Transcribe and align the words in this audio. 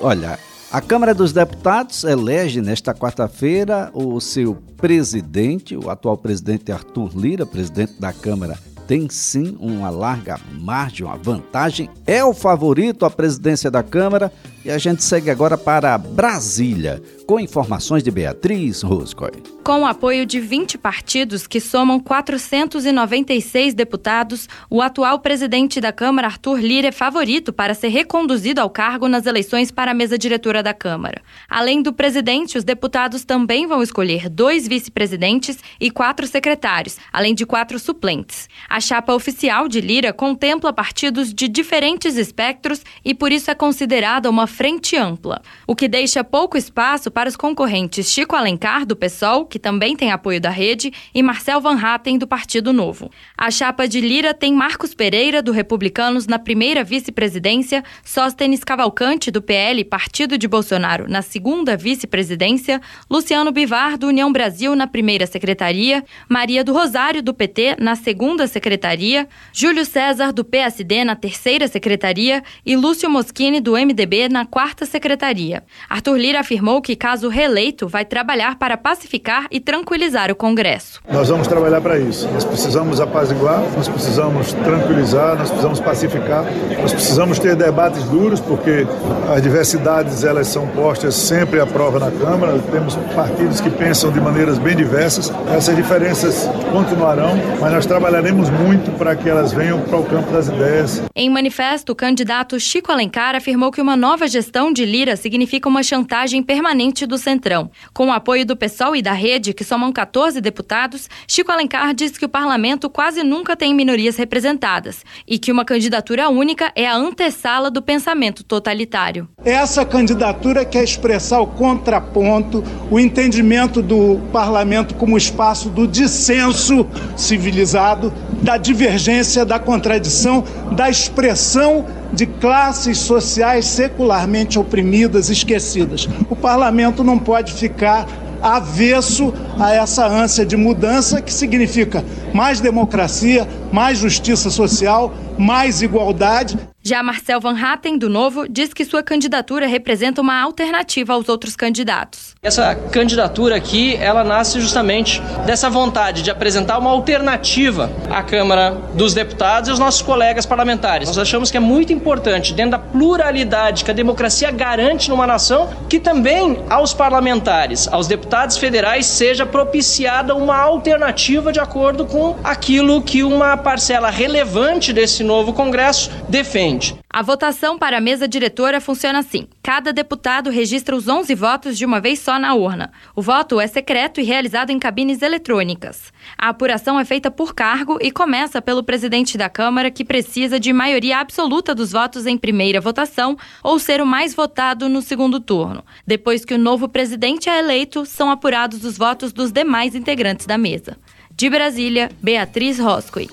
Olha, 0.00 0.38
a 0.70 0.80
Câmara 0.80 1.12
dos 1.12 1.32
Deputados 1.32 2.04
elege 2.04 2.62
nesta 2.62 2.94
quarta-feira 2.94 3.90
o 3.92 4.20
seu 4.20 4.54
presidente, 4.76 5.76
o 5.76 5.90
atual 5.90 6.16
presidente 6.16 6.70
Arthur 6.70 7.10
Lira, 7.16 7.44
presidente 7.44 7.94
da 7.98 8.12
Câmara 8.12 8.56
tem 8.86 9.08
sim 9.10 9.56
uma 9.60 9.90
larga 9.90 10.38
margem, 10.52 11.04
uma 11.04 11.16
vantagem, 11.16 11.90
é 12.06 12.24
o 12.24 12.32
favorito 12.32 13.04
à 13.04 13.10
presidência 13.10 13.70
da 13.72 13.82
Câmara 13.82 14.32
e 14.68 14.70
a 14.70 14.76
gente 14.76 15.02
segue 15.02 15.30
agora 15.30 15.56
para 15.56 15.96
Brasília, 15.96 17.02
com 17.26 17.40
informações 17.40 18.02
de 18.02 18.10
Beatriz 18.10 18.82
Roscoe. 18.82 19.42
Com 19.64 19.82
o 19.82 19.86
apoio 19.86 20.24
de 20.24 20.40
20 20.40 20.78
partidos 20.78 21.46
que 21.46 21.60
somam 21.60 21.98
496 22.00 23.74
deputados, 23.74 24.48
o 24.70 24.80
atual 24.80 25.18
presidente 25.20 25.80
da 25.80 25.92
Câmara, 25.92 26.26
Arthur 26.26 26.58
Lira, 26.58 26.88
é 26.88 26.92
favorito 26.92 27.52
para 27.52 27.74
ser 27.74 27.88
reconduzido 27.88 28.60
ao 28.60 28.70
cargo 28.70 29.08
nas 29.08 29.26
eleições 29.26 29.70
para 29.70 29.90
a 29.90 29.94
mesa 29.94 30.18
diretora 30.18 30.62
da 30.62 30.72
Câmara. 30.72 31.22
Além 31.48 31.82
do 31.82 31.92
presidente, 31.92 32.56
os 32.56 32.64
deputados 32.64 33.24
também 33.24 33.66
vão 33.66 33.82
escolher 33.82 34.28
dois 34.28 34.68
vice-presidentes 34.68 35.58
e 35.80 35.90
quatro 35.90 36.26
secretários, 36.26 36.98
além 37.12 37.34
de 37.34 37.44
quatro 37.44 37.78
suplentes. 37.78 38.48
A 38.68 38.80
chapa 38.80 39.14
oficial 39.14 39.68
de 39.68 39.80
Lira 39.80 40.12
contempla 40.12 40.72
partidos 40.74 41.32
de 41.32 41.48
diferentes 41.48 42.16
espectros 42.16 42.82
e 43.04 43.14
por 43.14 43.32
isso 43.32 43.50
é 43.50 43.54
considerada 43.54 44.30
uma 44.30 44.46
frente 44.58 44.96
ampla, 44.96 45.40
o 45.68 45.76
que 45.76 45.86
deixa 45.86 46.24
pouco 46.24 46.58
espaço 46.58 47.12
para 47.12 47.28
os 47.28 47.36
concorrentes 47.36 48.10
Chico 48.10 48.34
Alencar, 48.34 48.84
do 48.84 48.96
PSOL, 48.96 49.46
que 49.46 49.56
também 49.56 49.94
tem 49.94 50.10
apoio 50.10 50.40
da 50.40 50.50
rede, 50.50 50.92
e 51.14 51.22
Marcel 51.22 51.60
Van 51.60 51.78
Hatten, 51.80 52.18
do 52.18 52.26
Partido 52.26 52.72
Novo. 52.72 53.08
A 53.36 53.52
chapa 53.52 53.86
de 53.86 54.00
Lira 54.00 54.34
tem 54.34 54.52
Marcos 54.52 54.94
Pereira, 54.94 55.40
do 55.40 55.52
Republicanos, 55.52 56.26
na 56.26 56.40
primeira 56.40 56.82
vice-presidência, 56.82 57.84
Sóstenes 58.04 58.64
Cavalcante, 58.64 59.30
do 59.30 59.40
PL, 59.40 59.84
Partido 59.84 60.36
de 60.36 60.48
Bolsonaro, 60.48 61.08
na 61.08 61.22
segunda 61.22 61.76
vice-presidência, 61.76 62.80
Luciano 63.08 63.52
Bivar, 63.52 63.96
do 63.96 64.08
União 64.08 64.32
Brasil, 64.32 64.74
na 64.74 64.88
primeira 64.88 65.24
secretaria, 65.24 66.04
Maria 66.28 66.64
do 66.64 66.72
Rosário, 66.72 67.22
do 67.22 67.32
PT, 67.32 67.76
na 67.78 67.94
segunda 67.94 68.48
secretaria, 68.48 69.28
Júlio 69.52 69.84
César, 69.84 70.32
do 70.32 70.44
PSD, 70.44 71.04
na 71.04 71.14
terceira 71.14 71.68
secretaria 71.68 72.42
e 72.66 72.74
Lúcio 72.74 73.08
Moschini, 73.08 73.60
do 73.60 73.74
MDB, 73.74 74.28
na 74.28 74.37
quarta 74.44 74.86
secretaria. 74.86 75.62
Arthur 75.88 76.16
Lira 76.16 76.40
afirmou 76.40 76.80
que, 76.80 76.96
caso 76.96 77.28
reeleito, 77.28 77.88
vai 77.88 78.04
trabalhar 78.04 78.58
para 78.58 78.76
pacificar 78.76 79.46
e 79.50 79.60
tranquilizar 79.60 80.30
o 80.30 80.36
Congresso. 80.36 81.00
Nós 81.10 81.28
vamos 81.28 81.46
trabalhar 81.46 81.80
para 81.80 81.98
isso. 81.98 82.28
Nós 82.28 82.44
precisamos 82.44 83.00
apaziguar, 83.00 83.62
nós 83.76 83.88
precisamos 83.88 84.52
tranquilizar, 84.52 85.36
nós 85.36 85.48
precisamos 85.48 85.80
pacificar, 85.80 86.44
nós 86.80 86.92
precisamos 86.92 87.38
ter 87.38 87.56
debates 87.56 88.02
duros, 88.04 88.40
porque 88.40 88.86
as 89.34 89.42
diversidades 89.42 90.24
elas 90.24 90.46
são 90.48 90.66
postas 90.68 91.14
sempre 91.14 91.60
à 91.60 91.66
prova 91.66 91.98
na 91.98 92.10
Câmara. 92.10 92.58
Temos 92.70 92.96
partidos 93.14 93.60
que 93.60 93.70
pensam 93.70 94.12
de 94.12 94.20
maneiras 94.20 94.58
bem 94.58 94.76
diversas. 94.76 95.32
Essas 95.54 95.74
diferenças 95.74 96.48
continuarão, 96.70 97.36
mas 97.60 97.72
nós 97.72 97.86
trabalharemos 97.86 98.50
muito 98.50 98.90
para 98.98 99.16
que 99.16 99.28
elas 99.28 99.52
venham 99.52 99.80
para 99.80 99.98
o 99.98 100.04
campo 100.04 100.30
das 100.30 100.48
ideias. 100.48 101.02
Em 101.14 101.30
manifesto, 101.30 101.92
o 101.92 101.96
candidato 101.96 102.58
Chico 102.60 102.92
Alencar 102.92 103.34
afirmou 103.34 103.70
que 103.70 103.80
uma 103.80 103.96
nova 103.96 104.27
gestão 104.28 104.72
de 104.72 104.84
Lira 104.84 105.16
significa 105.16 105.68
uma 105.68 105.82
chantagem 105.82 106.42
permanente 106.42 107.06
do 107.06 107.18
Centrão. 107.18 107.70
Com 107.92 108.08
o 108.08 108.12
apoio 108.12 108.46
do 108.46 108.56
PSOL 108.56 108.94
e 108.94 109.02
da 109.02 109.12
Rede, 109.12 109.52
que 109.52 109.64
somam 109.64 109.92
14 109.92 110.40
deputados, 110.40 111.08
Chico 111.26 111.50
Alencar 111.50 111.94
diz 111.94 112.16
que 112.16 112.24
o 112.24 112.28
parlamento 112.28 112.88
quase 112.88 113.24
nunca 113.24 113.56
tem 113.56 113.74
minorias 113.74 114.16
representadas 114.16 115.04
e 115.26 115.38
que 115.38 115.50
uma 115.50 115.64
candidatura 115.64 116.28
única 116.28 116.70
é 116.76 116.86
a 116.86 116.94
antessala 116.94 117.70
do 117.70 117.82
pensamento 117.82 118.44
totalitário. 118.44 119.28
Essa 119.44 119.84
candidatura 119.84 120.64
quer 120.64 120.84
expressar 120.84 121.40
o 121.40 121.46
contraponto, 121.46 122.62
o 122.90 123.00
entendimento 123.00 123.82
do 123.82 124.20
parlamento 124.30 124.94
como 124.94 125.16
espaço 125.16 125.68
do 125.68 125.86
dissenso 125.86 126.86
civilizado, 127.16 128.12
da 128.42 128.56
divergência, 128.56 129.44
da 129.44 129.58
contradição, 129.58 130.44
da 130.72 130.88
expressão 130.88 131.86
de 132.12 132.26
classes 132.26 132.98
sociais 132.98 133.66
secularmente 133.66 134.58
oprimidas, 134.58 135.28
esquecidas. 135.28 136.08
O 136.28 136.36
parlamento 136.36 137.04
não 137.04 137.18
pode 137.18 137.52
ficar 137.52 138.06
avesso 138.42 139.32
a 139.58 139.72
essa 139.72 140.06
ânsia 140.06 140.46
de 140.46 140.56
mudança 140.56 141.20
que 141.20 141.32
significa 141.32 142.04
mais 142.32 142.60
democracia, 142.60 143.46
mais 143.72 143.98
justiça 143.98 144.50
social, 144.50 145.12
mais 145.38 145.82
igualdade. 145.82 146.58
Já 146.80 147.02
Marcel 147.02 147.40
Van 147.40 147.54
Hatten, 147.54 147.98
do 147.98 148.08
Novo, 148.08 148.48
diz 148.48 148.72
que 148.72 148.84
sua 148.84 149.02
candidatura 149.02 149.66
representa 149.66 150.22
uma 150.22 150.40
alternativa 150.40 151.12
aos 151.12 151.28
outros 151.28 151.54
candidatos. 151.54 152.34
Essa 152.42 152.74
candidatura 152.74 153.56
aqui, 153.56 153.94
ela 153.96 154.24
nasce 154.24 154.58
justamente 154.60 155.20
dessa 155.44 155.68
vontade 155.68 156.22
de 156.22 156.30
apresentar 156.30 156.78
uma 156.78 156.90
alternativa 156.90 157.90
à 158.08 158.22
Câmara 158.22 158.70
dos 158.94 159.12
Deputados 159.12 159.68
e 159.68 159.70
aos 159.70 159.78
nossos 159.78 160.00
colegas 160.00 160.46
parlamentares. 160.46 161.08
Nós 161.08 161.18
achamos 161.18 161.50
que 161.50 161.56
é 161.56 161.60
muito 161.60 161.92
importante, 161.92 162.54
dentro 162.54 162.70
da 162.70 162.78
pluralidade 162.78 163.84
que 163.84 163.90
a 163.90 163.94
democracia 163.94 164.50
garante 164.50 165.10
numa 165.10 165.26
nação, 165.26 165.68
que 165.90 166.00
também 166.00 166.58
aos 166.70 166.94
parlamentares, 166.94 167.86
aos 167.88 168.06
deputados 168.06 168.56
federais, 168.56 169.04
seja 169.04 169.44
propiciada 169.48 170.34
uma 170.34 170.56
alternativa 170.56 171.52
de 171.52 171.60
acordo 171.60 172.04
com 172.04 172.36
aquilo 172.44 173.02
que 173.02 173.22
uma 173.22 173.56
parcela 173.56 174.10
relevante 174.10 174.92
desse 174.92 175.24
novo 175.24 175.52
Congresso 175.52 176.10
defende. 176.28 176.96
A 177.18 177.22
votação 177.22 177.76
para 177.76 177.98
a 177.98 178.00
mesa 178.00 178.28
diretora 178.28 178.80
funciona 178.80 179.18
assim: 179.18 179.48
cada 179.60 179.92
deputado 179.92 180.50
registra 180.50 180.94
os 180.94 181.08
11 181.08 181.34
votos 181.34 181.76
de 181.76 181.84
uma 181.84 182.00
vez 182.00 182.20
só 182.20 182.38
na 182.38 182.54
urna. 182.54 182.92
O 183.12 183.20
voto 183.20 183.58
é 183.58 183.66
secreto 183.66 184.20
e 184.20 184.22
realizado 184.22 184.70
em 184.70 184.78
cabines 184.78 185.20
eletrônicas. 185.20 186.12
A 186.38 186.50
apuração 186.50 186.96
é 186.96 187.04
feita 187.04 187.28
por 187.28 187.56
cargo 187.56 187.98
e 188.00 188.12
começa 188.12 188.62
pelo 188.62 188.84
presidente 188.84 189.36
da 189.36 189.48
Câmara, 189.48 189.90
que 189.90 190.04
precisa 190.04 190.60
de 190.60 190.72
maioria 190.72 191.18
absoluta 191.18 191.74
dos 191.74 191.90
votos 191.90 192.24
em 192.24 192.38
primeira 192.38 192.80
votação 192.80 193.36
ou 193.64 193.80
ser 193.80 194.00
o 194.00 194.06
mais 194.06 194.32
votado 194.32 194.88
no 194.88 195.02
segundo 195.02 195.40
turno. 195.40 195.84
Depois 196.06 196.44
que 196.44 196.54
o 196.54 196.58
novo 196.58 196.88
presidente 196.88 197.50
é 197.50 197.58
eleito, 197.58 198.06
são 198.06 198.30
apurados 198.30 198.84
os 198.84 198.96
votos 198.96 199.32
dos 199.32 199.50
demais 199.50 199.96
integrantes 199.96 200.46
da 200.46 200.56
mesa. 200.56 200.96
De 201.32 201.50
Brasília, 201.50 202.12
Beatriz 202.22 202.78
Roscoe. 202.78 203.28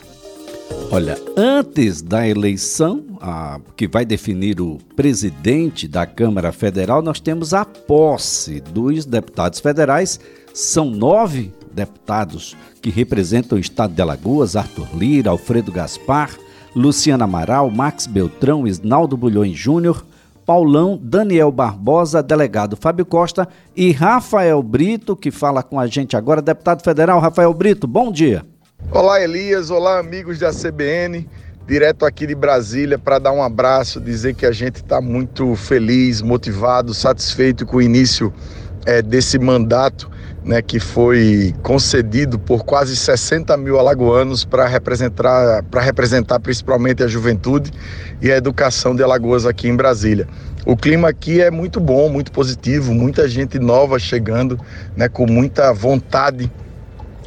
Olha, 0.91 1.17
antes 1.35 2.01
da 2.01 2.27
eleição, 2.27 3.03
a, 3.25 3.59
que 3.75 3.87
vai 3.87 4.05
definir 4.05 4.61
o 4.61 4.77
presidente 4.95 5.87
da 5.87 6.05
Câmara 6.05 6.51
Federal, 6.51 7.01
nós 7.01 7.19
temos 7.19 7.55
a 7.55 7.65
posse 7.65 8.59
dos 8.59 9.03
deputados 9.03 9.59
federais. 9.59 10.19
São 10.53 10.91
nove 10.91 11.51
deputados 11.73 12.55
que 12.83 12.91
representam 12.91 13.57
o 13.57 13.61
estado 13.61 13.95
de 13.95 14.01
Alagoas: 14.01 14.55
Arthur 14.55 14.87
Lira, 14.95 15.31
Alfredo 15.31 15.71
Gaspar, 15.71 16.37
Luciana 16.75 17.23
Amaral, 17.23 17.71
Max 17.71 18.05
Beltrão, 18.05 18.67
Isnaldo 18.67 19.17
Bulhões 19.17 19.57
Júnior, 19.57 20.05
Paulão, 20.45 20.99
Daniel 21.01 21.51
Barbosa, 21.51 22.21
delegado 22.21 22.77
Fábio 22.77 23.07
Costa 23.07 23.47
e 23.75 23.91
Rafael 23.91 24.61
Brito, 24.61 25.15
que 25.15 25.31
fala 25.31 25.63
com 25.63 25.79
a 25.79 25.87
gente 25.87 26.15
agora. 26.15 26.43
Deputado 26.43 26.83
federal 26.83 27.19
Rafael 27.19 27.51
Brito, 27.55 27.87
bom 27.87 28.11
dia. 28.11 28.45
Olá, 28.91 29.19
Elias. 29.19 29.71
Olá, 29.71 29.97
amigos 29.97 30.37
da 30.37 30.51
CBN. 30.51 31.27
Direto 31.67 32.05
aqui 32.05 32.27
de 32.27 32.35
Brasília 32.35 32.99
para 32.99 33.17
dar 33.17 33.31
um 33.31 33.41
abraço, 33.41 33.99
dizer 33.99 34.35
que 34.35 34.45
a 34.45 34.51
gente 34.51 34.77
está 34.77 35.01
muito 35.01 35.55
feliz, 35.55 36.21
motivado, 36.21 36.93
satisfeito 36.93 37.65
com 37.65 37.77
o 37.77 37.81
início 37.81 38.31
é, 38.85 39.01
desse 39.01 39.39
mandato 39.39 40.07
né, 40.43 40.61
que 40.61 40.79
foi 40.79 41.55
concedido 41.63 42.37
por 42.37 42.63
quase 42.63 42.95
60 42.95 43.57
mil 43.57 43.79
alagoanos 43.79 44.45
para 44.45 44.67
representar, 44.67 45.65
representar 45.81 46.39
principalmente 46.39 47.01
a 47.01 47.07
juventude 47.07 47.71
e 48.21 48.31
a 48.31 48.37
educação 48.37 48.95
de 48.95 49.01
Alagoas 49.01 49.47
aqui 49.47 49.67
em 49.67 49.75
Brasília. 49.75 50.27
O 50.67 50.77
clima 50.77 51.09
aqui 51.09 51.41
é 51.41 51.49
muito 51.49 51.79
bom, 51.79 52.09
muito 52.09 52.31
positivo, 52.31 52.93
muita 52.93 53.27
gente 53.27 53.57
nova 53.57 53.97
chegando, 53.97 54.59
né, 54.95 55.09
com 55.09 55.25
muita 55.25 55.73
vontade 55.73 56.51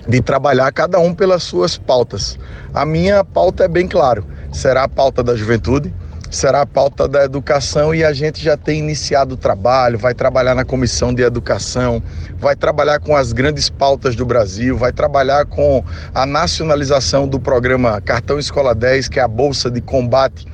de 0.09 0.23
trabalhar 0.23 0.73
cada 0.73 0.99
um 0.99 1.15
pelas 1.15 1.43
suas 1.43 1.77
pautas. 1.77 2.39
A 2.73 2.87
minha 2.87 3.23
pauta 3.23 3.65
é 3.65 3.69
bem 3.69 3.87
claro, 3.87 4.25
será 4.51 4.85
a 4.85 4.89
pauta 4.89 5.23
da 5.23 5.37
juventude, 5.37 5.93
será 6.31 6.63
a 6.63 6.67
pauta 6.67 7.07
da 7.07 7.25
educação 7.25 7.95
e 7.95 8.03
a 8.03 8.13
gente 8.13 8.43
já 8.43 8.57
tem 8.57 8.79
iniciado 8.79 9.35
o 9.35 9.37
trabalho, 9.37 9.99
vai 9.99 10.15
trabalhar 10.15 10.55
na 10.55 10.65
comissão 10.65 11.15
de 11.15 11.23
educação, 11.23 12.03
vai 12.39 12.57
trabalhar 12.57 13.01
com 13.01 13.15
as 13.15 13.33
grandes 13.33 13.69
pautas 13.69 14.17
do 14.17 14.25
Brasil, 14.25 14.77
vai 14.77 14.93
trabalhar 14.93 15.45
com 15.45 15.85
a 16.15 16.25
nacionalização 16.25 17.29
do 17.29 17.39
programa 17.39 18.01
Cartão 18.01 18.39
Escola 18.39 18.75
10, 18.75 19.09
que 19.09 19.21
é 19.21 19.23
a 19.23 19.29
bolsa 19.29 19.71
de 19.71 19.81
combate 19.81 20.47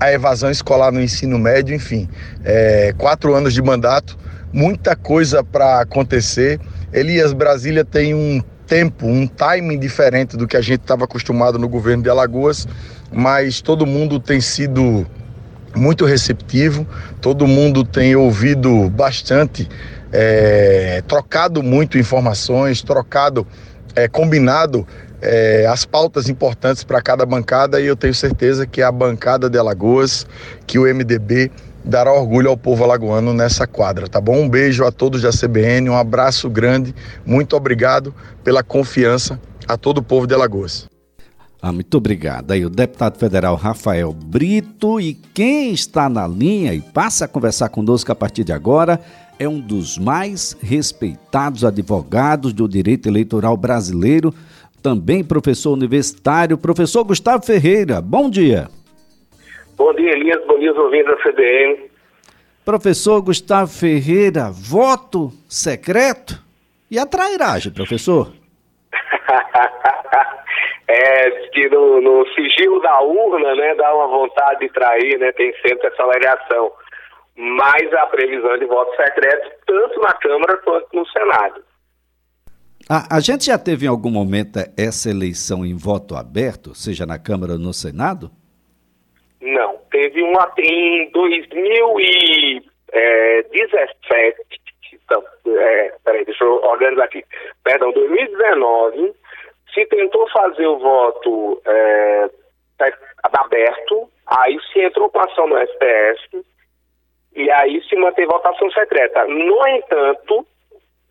à 0.00 0.12
evasão 0.12 0.50
escolar 0.50 0.90
no 0.90 1.00
ensino 1.00 1.38
médio, 1.38 1.74
enfim, 1.74 2.08
é, 2.42 2.94
quatro 2.96 3.34
anos 3.34 3.52
de 3.52 3.62
mandato, 3.62 4.16
muita 4.52 4.96
coisa 4.96 5.44
para 5.44 5.80
acontecer. 5.80 6.60
Elias 6.92 7.32
Brasília 7.32 7.84
tem 7.84 8.14
um 8.14 8.42
tempo, 8.66 9.06
um 9.06 9.26
timing 9.26 9.78
diferente 9.78 10.36
do 10.36 10.46
que 10.46 10.56
a 10.56 10.60
gente 10.60 10.80
estava 10.80 11.04
acostumado 11.04 11.58
no 11.58 11.68
governo 11.68 12.02
de 12.02 12.10
Alagoas, 12.10 12.66
mas 13.12 13.60
todo 13.60 13.86
mundo 13.86 14.18
tem 14.18 14.40
sido 14.40 15.06
muito 15.74 16.04
receptivo, 16.04 16.86
todo 17.20 17.46
mundo 17.46 17.84
tem 17.84 18.14
ouvido 18.14 18.88
bastante, 18.90 19.68
é, 20.12 21.02
trocado 21.06 21.62
muito 21.62 21.98
informações, 21.98 22.82
trocado, 22.82 23.46
é, 23.96 24.06
combinado 24.08 24.86
é, 25.24 25.66
as 25.66 25.86
pautas 25.86 26.28
importantes 26.28 26.84
para 26.84 27.00
cada 27.00 27.24
bancada 27.24 27.80
e 27.80 27.86
eu 27.86 27.96
tenho 27.96 28.14
certeza 28.14 28.66
que 28.66 28.82
a 28.82 28.92
bancada 28.92 29.48
de 29.48 29.58
Alagoas, 29.58 30.26
que 30.66 30.78
o 30.78 30.82
MDB 30.82 31.50
dará 31.84 32.12
orgulho 32.12 32.48
ao 32.48 32.56
povo 32.56 32.82
alagoano 32.82 33.34
nessa 33.34 33.66
quadra, 33.66 34.08
tá 34.08 34.20
bom? 34.20 34.42
Um 34.42 34.48
beijo 34.48 34.84
a 34.84 34.90
todos 34.90 35.22
da 35.22 35.30
CBN, 35.30 35.90
um 35.90 35.96
abraço 35.96 36.48
grande, 36.48 36.94
muito 37.26 37.54
obrigado 37.54 38.14
pela 38.42 38.62
confiança 38.62 39.38
a 39.68 39.76
todo 39.76 39.98
o 39.98 40.02
povo 40.02 40.26
de 40.26 40.34
Alagoas. 40.34 40.88
Ah, 41.60 41.72
muito 41.72 41.96
obrigado. 41.96 42.50
Aí 42.50 42.64
o 42.64 42.68
deputado 42.68 43.18
federal 43.18 43.56
Rafael 43.56 44.12
Brito 44.12 45.00
e 45.00 45.14
quem 45.14 45.72
está 45.72 46.10
na 46.10 46.28
linha 46.28 46.74
e 46.74 46.80
passa 46.80 47.24
a 47.24 47.28
conversar 47.28 47.70
conosco 47.70 48.12
a 48.12 48.14
partir 48.14 48.44
de 48.44 48.52
agora 48.52 49.00
é 49.38 49.48
um 49.48 49.58
dos 49.58 49.98
mais 49.98 50.56
respeitados 50.60 51.64
advogados 51.64 52.52
do 52.52 52.68
direito 52.68 53.08
eleitoral 53.08 53.56
brasileiro, 53.56 54.32
também 54.82 55.24
professor 55.24 55.72
universitário, 55.72 56.58
professor 56.58 57.02
Gustavo 57.02 57.44
Ferreira. 57.44 58.00
Bom 58.00 58.28
dia. 58.28 58.68
Bom 59.84 59.92
dia, 59.92 60.12
Elias. 60.12 60.42
Bom 60.46 60.58
dia, 60.58 60.72
ouvintes 60.72 61.08
da 61.08 61.16
CBN. 61.18 61.90
Professor 62.64 63.20
Gustavo 63.20 63.70
Ferreira, 63.70 64.50
voto 64.50 65.28
secreto 65.46 66.42
e 66.90 66.98
a 66.98 67.04
trairagem, 67.04 67.70
professor? 67.70 68.32
é 70.88 71.30
que 71.52 71.68
no, 71.68 72.00
no, 72.00 72.26
sigilo 72.28 72.80
da 72.80 72.98
urna, 73.02 73.54
né, 73.54 73.74
dá 73.74 73.94
uma 73.94 74.08
vontade 74.08 74.60
de 74.60 74.72
trair, 74.72 75.18
né, 75.18 75.30
tem 75.32 75.52
sempre 75.60 75.88
essa 75.88 76.02
alegação. 76.02 76.72
Mas 77.36 77.92
a 77.92 78.06
previsão 78.06 78.56
de 78.56 78.64
voto 78.64 78.90
secreto, 78.96 79.50
tanto 79.66 80.00
na 80.00 80.14
Câmara 80.14 80.56
quanto 80.64 80.96
no 80.96 81.06
Senado. 81.08 81.62
A, 82.88 83.16
a 83.16 83.20
gente 83.20 83.44
já 83.44 83.58
teve 83.58 83.84
em 83.84 83.90
algum 83.90 84.10
momento 84.10 84.60
essa 84.78 85.10
eleição 85.10 85.62
em 85.62 85.76
voto 85.76 86.16
aberto, 86.16 86.74
seja 86.74 87.04
na 87.04 87.18
Câmara 87.18 87.52
ou 87.52 87.58
no 87.58 87.74
Senado? 87.74 88.30
Não, 89.44 89.76
teve 89.90 90.22
uma 90.22 90.50
em 90.58 91.10
2017. 91.10 92.70
É, 92.92 93.44
então, 94.92 95.22
é, 95.46 95.92
peraí, 96.02 96.24
deixa 96.24 96.44
eu 96.44 96.64
organizar 96.64 97.04
aqui. 97.04 97.22
Perdão, 97.62 97.92
2019 97.92 99.14
se 99.74 99.84
tentou 99.86 100.26
fazer 100.30 100.66
o 100.66 100.78
voto 100.78 101.60
é, 101.66 102.30
aberto, 103.34 104.08
aí 104.26 104.56
se 104.72 104.80
entrou 104.80 105.10
com 105.10 105.18
ação 105.18 105.46
no 105.48 105.58
STF 105.58 106.46
e 107.34 107.50
aí 107.50 107.82
se 107.88 107.96
manteve 107.96 108.28
votação 108.28 108.70
secreta. 108.70 109.26
No 109.26 109.66
entanto, 109.68 110.46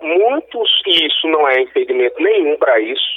muitos, 0.01 0.81
e 0.87 1.05
isso 1.05 1.27
não 1.27 1.47
é 1.47 1.61
impedimento 1.61 2.19
nenhum 2.23 2.57
para 2.57 2.79
isso, 2.79 3.12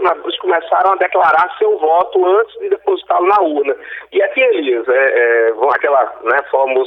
senadores 0.00 0.38
começaram 0.38 0.92
a 0.92 0.96
declarar 0.96 1.54
seu 1.58 1.78
voto 1.78 2.26
antes 2.26 2.58
de 2.58 2.70
depositá-lo 2.70 3.26
na 3.26 3.40
urna. 3.40 3.76
E 4.12 4.22
aqui, 4.22 4.40
Elias, 4.40 4.88
é, 4.88 5.48
é, 5.48 5.52
aquela 5.74 6.04
né, 6.22 6.38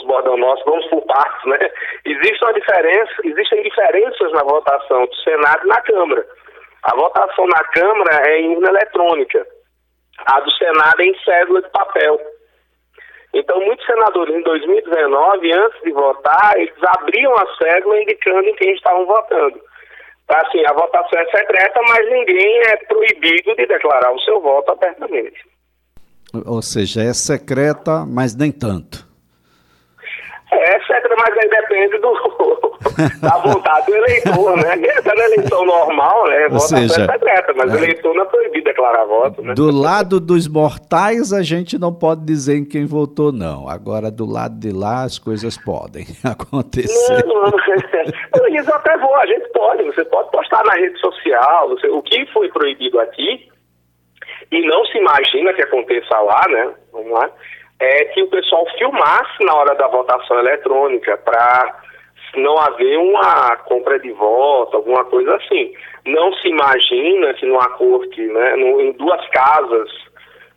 bordão 0.06 0.38
nosso, 0.38 0.64
vamos 0.66 0.86
por 0.88 1.02
partes, 1.04 1.46
né? 1.46 1.72
Existe 2.06 2.44
uma 2.44 2.54
diferença, 2.54 3.14
existem 3.24 3.64
diferenças 3.64 4.32
na 4.32 4.44
votação 4.44 5.06
do 5.06 5.16
Senado 5.18 5.62
e 5.64 5.68
na 5.68 5.82
Câmara. 5.82 6.26
A 6.84 6.96
votação 6.96 7.46
na 7.48 7.64
Câmara 7.66 8.30
é 8.30 8.42
em 8.42 8.56
urna 8.56 8.70
eletrônica. 8.70 9.46
A 10.26 10.40
do 10.40 10.52
Senado 10.52 11.02
é 11.02 11.06
em 11.06 11.18
cédula 11.20 11.62
de 11.62 11.70
papel. 11.70 12.20
Então, 13.34 13.60
muitos 13.62 13.86
senadores 13.86 14.36
em 14.36 14.42
2019, 14.42 15.54
antes 15.54 15.82
de 15.82 15.92
votar, 15.92 16.54
eles 16.56 16.84
abriam 17.00 17.34
a 17.36 17.48
cédula 17.56 18.02
indicando 18.02 18.48
em 18.48 18.56
quem 18.56 18.74
estavam 18.74 19.06
votando. 19.06 19.60
Assim, 20.30 20.66
a 20.66 20.74
votação 20.74 21.20
é 21.20 21.26
secreta, 21.26 21.80
mas 21.88 22.10
ninguém 22.10 22.62
é 22.68 22.78
proibido 22.86 23.56
de 23.56 23.66
declarar 23.68 24.12
o 24.12 24.20
seu 24.22 24.42
voto 24.42 24.72
abertamente. 24.72 25.46
Ou 26.46 26.62
seja, 26.62 27.04
é 27.04 27.14
secreta, 27.14 28.06
mas 28.08 28.36
nem 28.36 28.52
tanto. 28.52 29.06
É 30.52 30.80
secreta, 30.82 31.16
mas 31.18 31.38
aí 31.38 31.50
depende 31.50 31.98
do, 32.00 32.14
da 33.22 33.38
vontade 33.38 33.86
do 33.88 33.96
eleitor, 33.96 34.58
né? 34.58 34.88
Essa 34.88 35.14
na 35.14 35.26
eleição 35.26 35.66
normal, 35.66 36.28
né? 36.28 36.44
Ou 36.46 36.52
votação 36.52 36.78
seja, 36.78 37.04
é 37.04 37.12
secreta, 37.12 37.54
mas 37.56 37.72
é, 37.72 37.76
o 37.76 37.78
eleitor 37.78 38.14
não 38.14 38.24
é 38.24 38.26
proibido 38.26 38.66
declarar 38.66 39.06
voto, 39.06 39.42
né? 39.42 39.54
Do 39.54 39.72
lado 39.72 40.20
dos 40.20 40.48
mortais, 40.48 41.34
a 41.34 41.42
gente 41.42 41.78
não 41.78 41.94
pode 41.94 42.26
dizer 42.26 42.58
em 42.58 42.66
quem 42.66 42.86
votou, 42.86 43.32
não. 43.32 43.68
Agora, 43.68 44.12
do 44.12 44.26
lado 44.26 44.60
de 44.60 44.72
lá, 44.72 45.04
as 45.04 45.18
coisas 45.18 45.58
podem 45.58 46.06
acontecer. 46.24 47.26
Não, 47.26 47.44
não, 47.44 47.52
não. 47.52 48.48
Isso 48.48 48.74
até 48.74 48.98
vou, 48.98 49.16
a 49.16 49.26
gente 49.26 49.48
pode, 49.50 49.84
você 49.84 50.06
pode 50.06 50.32
postar 50.32 50.64
na 50.66 50.74
rede 50.74 51.00
social, 51.00 51.70
você, 51.70 51.88
o 51.88 52.02
que 52.02 52.26
foi 52.28 52.50
proibido 52.50 53.00
aqui, 53.00 53.50
e 54.52 54.68
não 54.68 54.86
se 54.86 54.98
imagina 54.98 55.54
que 55.54 55.62
aconteça 55.62 56.20
lá, 56.20 56.46
né? 56.50 56.70
Vamos 56.92 57.12
lá, 57.12 57.30
é 57.80 58.06
que 58.06 58.22
o 58.22 58.28
pessoal 58.28 58.66
filmasse 58.78 59.44
na 59.44 59.54
hora 59.56 59.76
da 59.76 59.88
votação 59.88 60.40
eletrônica 60.40 61.18
para 61.18 61.82
não 62.36 62.58
haver 62.58 62.98
uma 62.98 63.56
compra 63.58 64.00
de 64.00 64.12
voto, 64.12 64.78
alguma 64.78 65.04
coisa 65.06 65.36
assim. 65.36 65.74
Não 66.06 66.34
se 66.34 66.48
imagina 66.48 67.34
que 67.34 67.46
numa 67.46 67.70
corte, 67.72 68.22
né, 68.22 68.56
em 68.58 68.92
duas 68.94 69.28
casas 69.30 69.90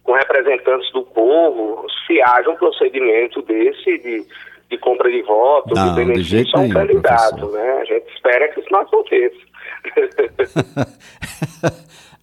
com 0.02 0.12
representantes 0.12 0.90
do 0.92 1.02
povo, 1.02 1.86
se 2.06 2.20
haja 2.22 2.48
um 2.48 2.56
procedimento 2.56 3.42
desse 3.42 3.98
de, 3.98 4.24
de 4.70 4.78
compra 4.78 5.10
de 5.10 5.20
voto, 5.22 5.74
não, 5.74 5.88
de 5.88 6.04
benefício 6.04 6.56
a 6.56 6.60
um 6.60 6.68
candidato. 6.68 7.46
Né? 7.50 7.78
A 7.80 7.84
gente 7.84 8.06
espera 8.14 8.48
que 8.48 8.60
isso 8.60 8.68
não 8.70 8.80
aconteça. 8.80 9.36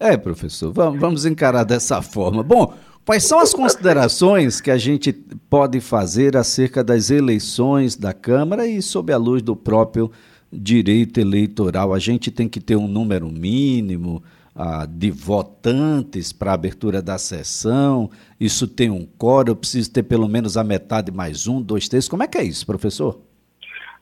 é, 0.00 0.16
professor, 0.16 0.72
vamos, 0.72 1.00
vamos 1.00 1.26
encarar 1.26 1.64
dessa 1.64 2.00
forma. 2.00 2.42
Bom, 2.42 2.72
Quais 3.06 3.28
são 3.28 3.38
as 3.38 3.52
considerações 3.52 4.62
que 4.62 4.70
a 4.70 4.78
gente 4.78 5.12
pode 5.50 5.78
fazer 5.78 6.38
acerca 6.38 6.82
das 6.82 7.10
eleições 7.10 7.96
da 7.96 8.14
Câmara 8.14 8.66
e 8.66 8.80
sob 8.80 9.12
a 9.12 9.18
luz 9.18 9.42
do 9.42 9.54
próprio 9.54 10.10
direito 10.50 11.20
eleitoral? 11.20 11.92
A 11.92 11.98
gente 11.98 12.30
tem 12.30 12.48
que 12.48 12.58
ter 12.58 12.76
um 12.76 12.88
número 12.88 13.26
mínimo 13.26 14.22
ah, 14.56 14.86
de 14.88 15.10
votantes 15.10 16.32
para 16.32 16.52
a 16.52 16.54
abertura 16.54 17.02
da 17.02 17.18
sessão? 17.18 18.08
Isso 18.40 18.66
tem 18.66 18.88
um 18.88 19.04
core? 19.04 19.50
Eu 19.50 19.56
preciso 19.56 19.92
ter 19.92 20.04
pelo 20.04 20.26
menos 20.26 20.56
a 20.56 20.64
metade 20.64 21.12
mais 21.12 21.46
um, 21.46 21.60
dois, 21.60 21.86
três? 21.86 22.08
Como 22.08 22.22
é 22.22 22.26
que 22.26 22.38
é 22.38 22.42
isso, 22.42 22.64
professor? 22.64 23.20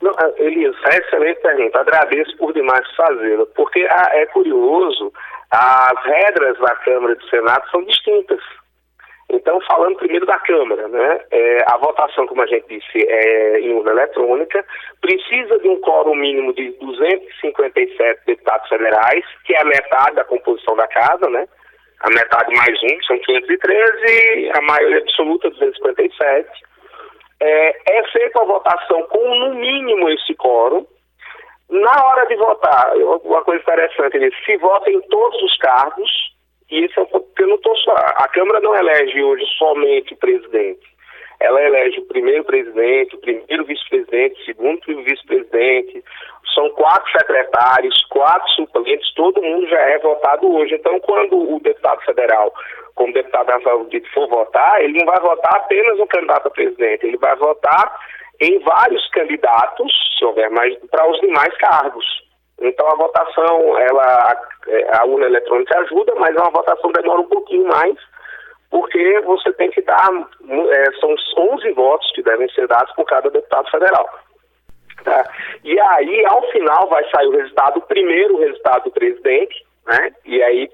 Não, 0.01 0.13
ah, 0.13 0.31
Elias, 0.37 0.77
é 0.93 0.99
excelente 0.99 1.41
pergunta. 1.43 1.81
Agradeço 1.81 2.37
por 2.37 2.55
demais 2.55 2.87
fazê-la, 2.95 3.47
porque 3.57 3.85
ah, 3.91 4.11
é 4.13 4.27
curioso, 4.27 5.13
as 5.51 6.05
regras 6.05 6.57
da 6.61 6.77
Câmara 6.77 7.15
e 7.15 7.17
do 7.17 7.29
Senado 7.29 7.69
são 7.73 7.85
distintas. 7.85 8.39
Então, 9.33 9.59
falando 9.63 9.97
primeiro 9.97 10.27
da 10.27 10.39
Câmara, 10.41 10.87
né? 10.89 11.21
É, 11.31 11.65
a 11.67 11.79
votação, 11.79 12.27
como 12.27 12.43
a 12.43 12.47
gente 12.47 12.69
disse, 12.69 13.07
é 13.09 13.61
em 13.61 13.73
urna 13.73 13.93
eletrônica, 13.93 14.63
precisa 15.01 15.59
de 15.59 15.69
um 15.69 15.81
quórum 15.81 16.15
mínimo 16.15 16.53
de 16.53 16.71
257 16.73 18.27
deputados 18.27 18.69
federais, 18.69 19.25
que 19.45 19.55
é 19.55 19.63
a 19.63 19.65
metade 19.65 20.17
da 20.17 20.25
composição 20.25 20.77
da 20.77 20.87
casa, 20.87 21.31
né? 21.31 21.49
A 22.01 22.11
metade 22.11 22.55
mais 22.55 22.79
um, 22.83 23.03
são 23.07 23.19
513, 23.21 24.51
a 24.55 24.61
maioria 24.61 24.99
absoluta 24.99 25.49
257. 25.49 26.49
É, 27.41 27.99
é 27.99 28.05
feita 28.13 28.43
a 28.43 28.45
votação 28.45 29.03
com 29.05 29.35
no 29.35 29.55
mínimo 29.55 30.11
esse 30.11 30.35
quórum. 30.35 30.87
Na 31.71 32.05
hora 32.05 32.27
de 32.27 32.37
votar, 32.37 32.95
uma 33.25 33.43
coisa 33.45 33.63
interessante, 33.63 34.45
se 34.45 34.57
vota 34.59 34.91
em 34.91 35.01
todos 35.09 35.43
os 35.43 35.57
cargos, 35.57 36.22
isso 36.73 37.01
é 37.01 37.05
porque 37.05 37.43
eu 37.43 37.49
não 37.49 37.59
tô 37.59 37.75
só. 37.77 37.95
A 38.17 38.29
Câmara 38.29 38.61
não 38.61 38.75
elege 38.75 39.23
hoje 39.23 39.45
somente 39.59 40.15
presidente. 40.17 40.93
Ela 41.41 41.61
elege 41.61 41.99
o 41.99 42.07
primeiro 42.07 42.45
presidente, 42.45 43.17
o 43.17 43.21
primeiro 43.21 43.65
vice-presidente, 43.65 44.41
o 44.41 44.45
segundo 44.45 44.81
vice-presidente. 45.03 46.05
São 46.55 46.71
quatro 46.71 47.11
secretários, 47.13 48.05
quatro 48.11 48.49
suplentes, 48.53 49.13
todo 49.15 49.43
mundo 49.43 49.67
já 49.69 49.81
é 49.81 49.99
votado 49.99 50.55
hoje. 50.55 50.75
Então, 50.75 51.01
quando 51.01 51.37
o 51.37 51.61
deputado 51.61 52.01
federal, 52.03 52.53
como 52.95 53.13
deputado 53.13 53.51
Rafael 53.51 53.85
Dito, 53.87 54.09
for 54.13 54.29
votar, 54.29 54.83
ele 54.83 54.99
não 54.99 55.07
vai 55.07 55.21
votar 55.21 55.57
apenas 55.57 55.99
no 55.99 56.07
candidato 56.07 56.47
a 56.47 56.51
presidente, 56.51 57.07
ele 57.07 57.17
vai 57.17 57.35
votar 57.37 57.99
em 58.41 58.59
vários 58.61 59.09
candidatos, 59.11 59.93
se 60.19 60.25
houver 60.25 60.51
mais, 60.51 60.77
para 60.91 61.11
os 61.11 61.21
demais 61.21 61.57
cargos. 61.57 62.22
Então 62.63 62.87
a 62.89 62.95
votação, 62.95 63.79
ela, 63.79 64.37
a 65.01 65.05
urna 65.05 65.27
eletrônica 65.27 65.79
ajuda, 65.81 66.15
mas 66.15 66.37
a 66.37 66.49
votação 66.51 66.93
demora 66.93 67.21
um 67.21 67.29
pouquinho 67.29 67.67
mais, 67.67 67.97
porque 68.71 69.21
você 69.21 69.53
tem 69.55 69.71
que 69.71 69.83
dar, 69.83 70.09
é, 70.49 70.93
são 71.01 71.15
11 71.37 71.73
votos 71.73 72.11
que 72.13 72.23
devem 72.23 72.49
ser 72.51 72.67
dados 72.69 72.95
por 72.95 73.05
cada 73.05 73.29
deputado 73.29 73.69
federal. 73.71 74.09
Tá? 75.05 75.29
E 75.65 75.79
aí, 75.81 76.25
ao 76.27 76.43
final, 76.51 76.89
vai 76.89 77.05
sair 77.11 77.27
o 77.27 77.37
resultado, 77.37 77.79
o 77.79 77.83
primeiro 77.83 78.39
resultado 78.39 78.85
do 78.85 78.91
presidente, 78.93 79.65
né? 79.87 80.13
E 80.25 80.43
aí 80.43 80.71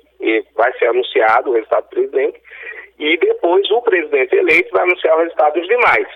vai 0.55 0.73
ser 0.79 0.89
anunciado 0.89 1.51
o 1.51 1.55
resultado 1.55 1.85
do 1.85 1.91
presidente. 1.91 2.41
e 2.99 3.17
depois 3.17 3.71
o 3.71 3.81
presidente 3.81 4.35
eleito 4.35 4.71
vai 4.73 4.83
anunciar 4.83 5.17
o 5.17 5.21
resultado 5.21 5.55
dos 5.55 5.69
demais. 5.69 6.09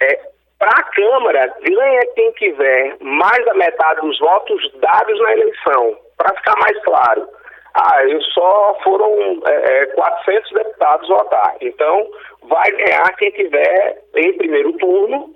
É, 0.00 0.29
Para 0.60 0.78
a 0.78 0.82
Câmara, 0.82 1.54
ganha 1.62 2.00
quem 2.14 2.32
tiver 2.32 2.94
mais 3.00 3.42
da 3.46 3.54
metade 3.54 4.02
dos 4.02 4.18
votos 4.18 4.70
dados 4.74 5.18
na 5.20 5.32
eleição. 5.32 5.96
Para 6.18 6.36
ficar 6.36 6.54
mais 6.60 6.78
claro, 6.84 7.26
ah, 7.74 8.02
só 8.34 8.78
foram 8.84 9.40
é, 9.46 9.86
400 9.86 10.52
é, 10.52 10.54
deputados 10.56 11.08
votar. 11.08 11.56
Então, 11.62 12.06
vai 12.42 12.70
ganhar 12.72 13.16
quem 13.16 13.30
tiver 13.30 14.02
em 14.16 14.36
primeiro 14.36 14.74
turno 14.74 15.34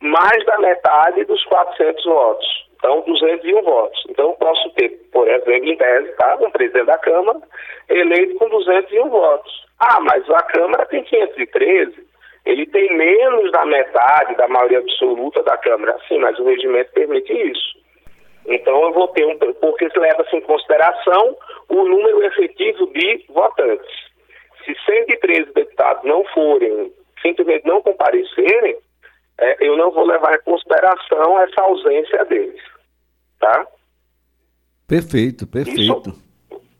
mais 0.00 0.44
da 0.44 0.58
metade 0.58 1.24
dos 1.24 1.42
400 1.44 2.04
votos. 2.04 2.66
Então, 2.76 3.00
201 3.06 3.62
votos. 3.62 4.04
Então, 4.10 4.36
posso 4.38 4.68
ter, 4.74 4.90
por 5.10 5.26
exemplo, 5.26 5.54
em 5.54 5.76
tese, 5.78 6.12
tá, 6.18 6.36
um 6.38 6.50
presidente 6.50 6.84
da 6.84 6.98
Câmara 6.98 7.40
eleito 7.88 8.34
com 8.34 8.50
201 8.50 9.08
votos. 9.08 9.66
Ah, 9.80 10.00
mas 10.00 10.28
a 10.28 10.42
Câmara 10.42 10.84
tem 10.84 11.02
513. 11.02 12.15
Ele 12.46 12.64
tem 12.66 12.96
menos 12.96 13.50
da 13.50 13.66
metade 13.66 14.36
da 14.36 14.46
maioria 14.46 14.78
absoluta 14.78 15.42
da 15.42 15.56
Câmara. 15.58 15.98
Sim, 16.08 16.18
mas 16.18 16.38
o 16.38 16.44
regimento 16.44 16.92
permite 16.92 17.32
isso. 17.32 17.76
Então, 18.46 18.84
eu 18.84 18.92
vou 18.92 19.08
ter 19.08 19.26
um. 19.26 19.36
Porque 19.54 19.88
leva-se 19.96 20.36
em 20.36 20.40
consideração 20.40 21.36
o 21.68 21.84
número 21.84 22.22
efetivo 22.22 22.86
de 22.92 23.24
votantes. 23.28 24.06
Se 24.64 24.74
113 24.86 25.52
deputados 25.52 26.04
não 26.04 26.24
forem, 26.26 26.92
simplesmente 27.20 27.66
não 27.66 27.82
comparecerem, 27.82 28.76
é, 29.38 29.66
eu 29.66 29.76
não 29.76 29.90
vou 29.90 30.04
levar 30.04 30.34
em 30.34 30.42
consideração 30.42 31.40
essa 31.40 31.62
ausência 31.62 32.24
deles. 32.26 32.62
Tá? 33.40 33.66
Perfeito, 34.88 35.46
perfeito. 35.46 35.80
Isso, 35.80 36.25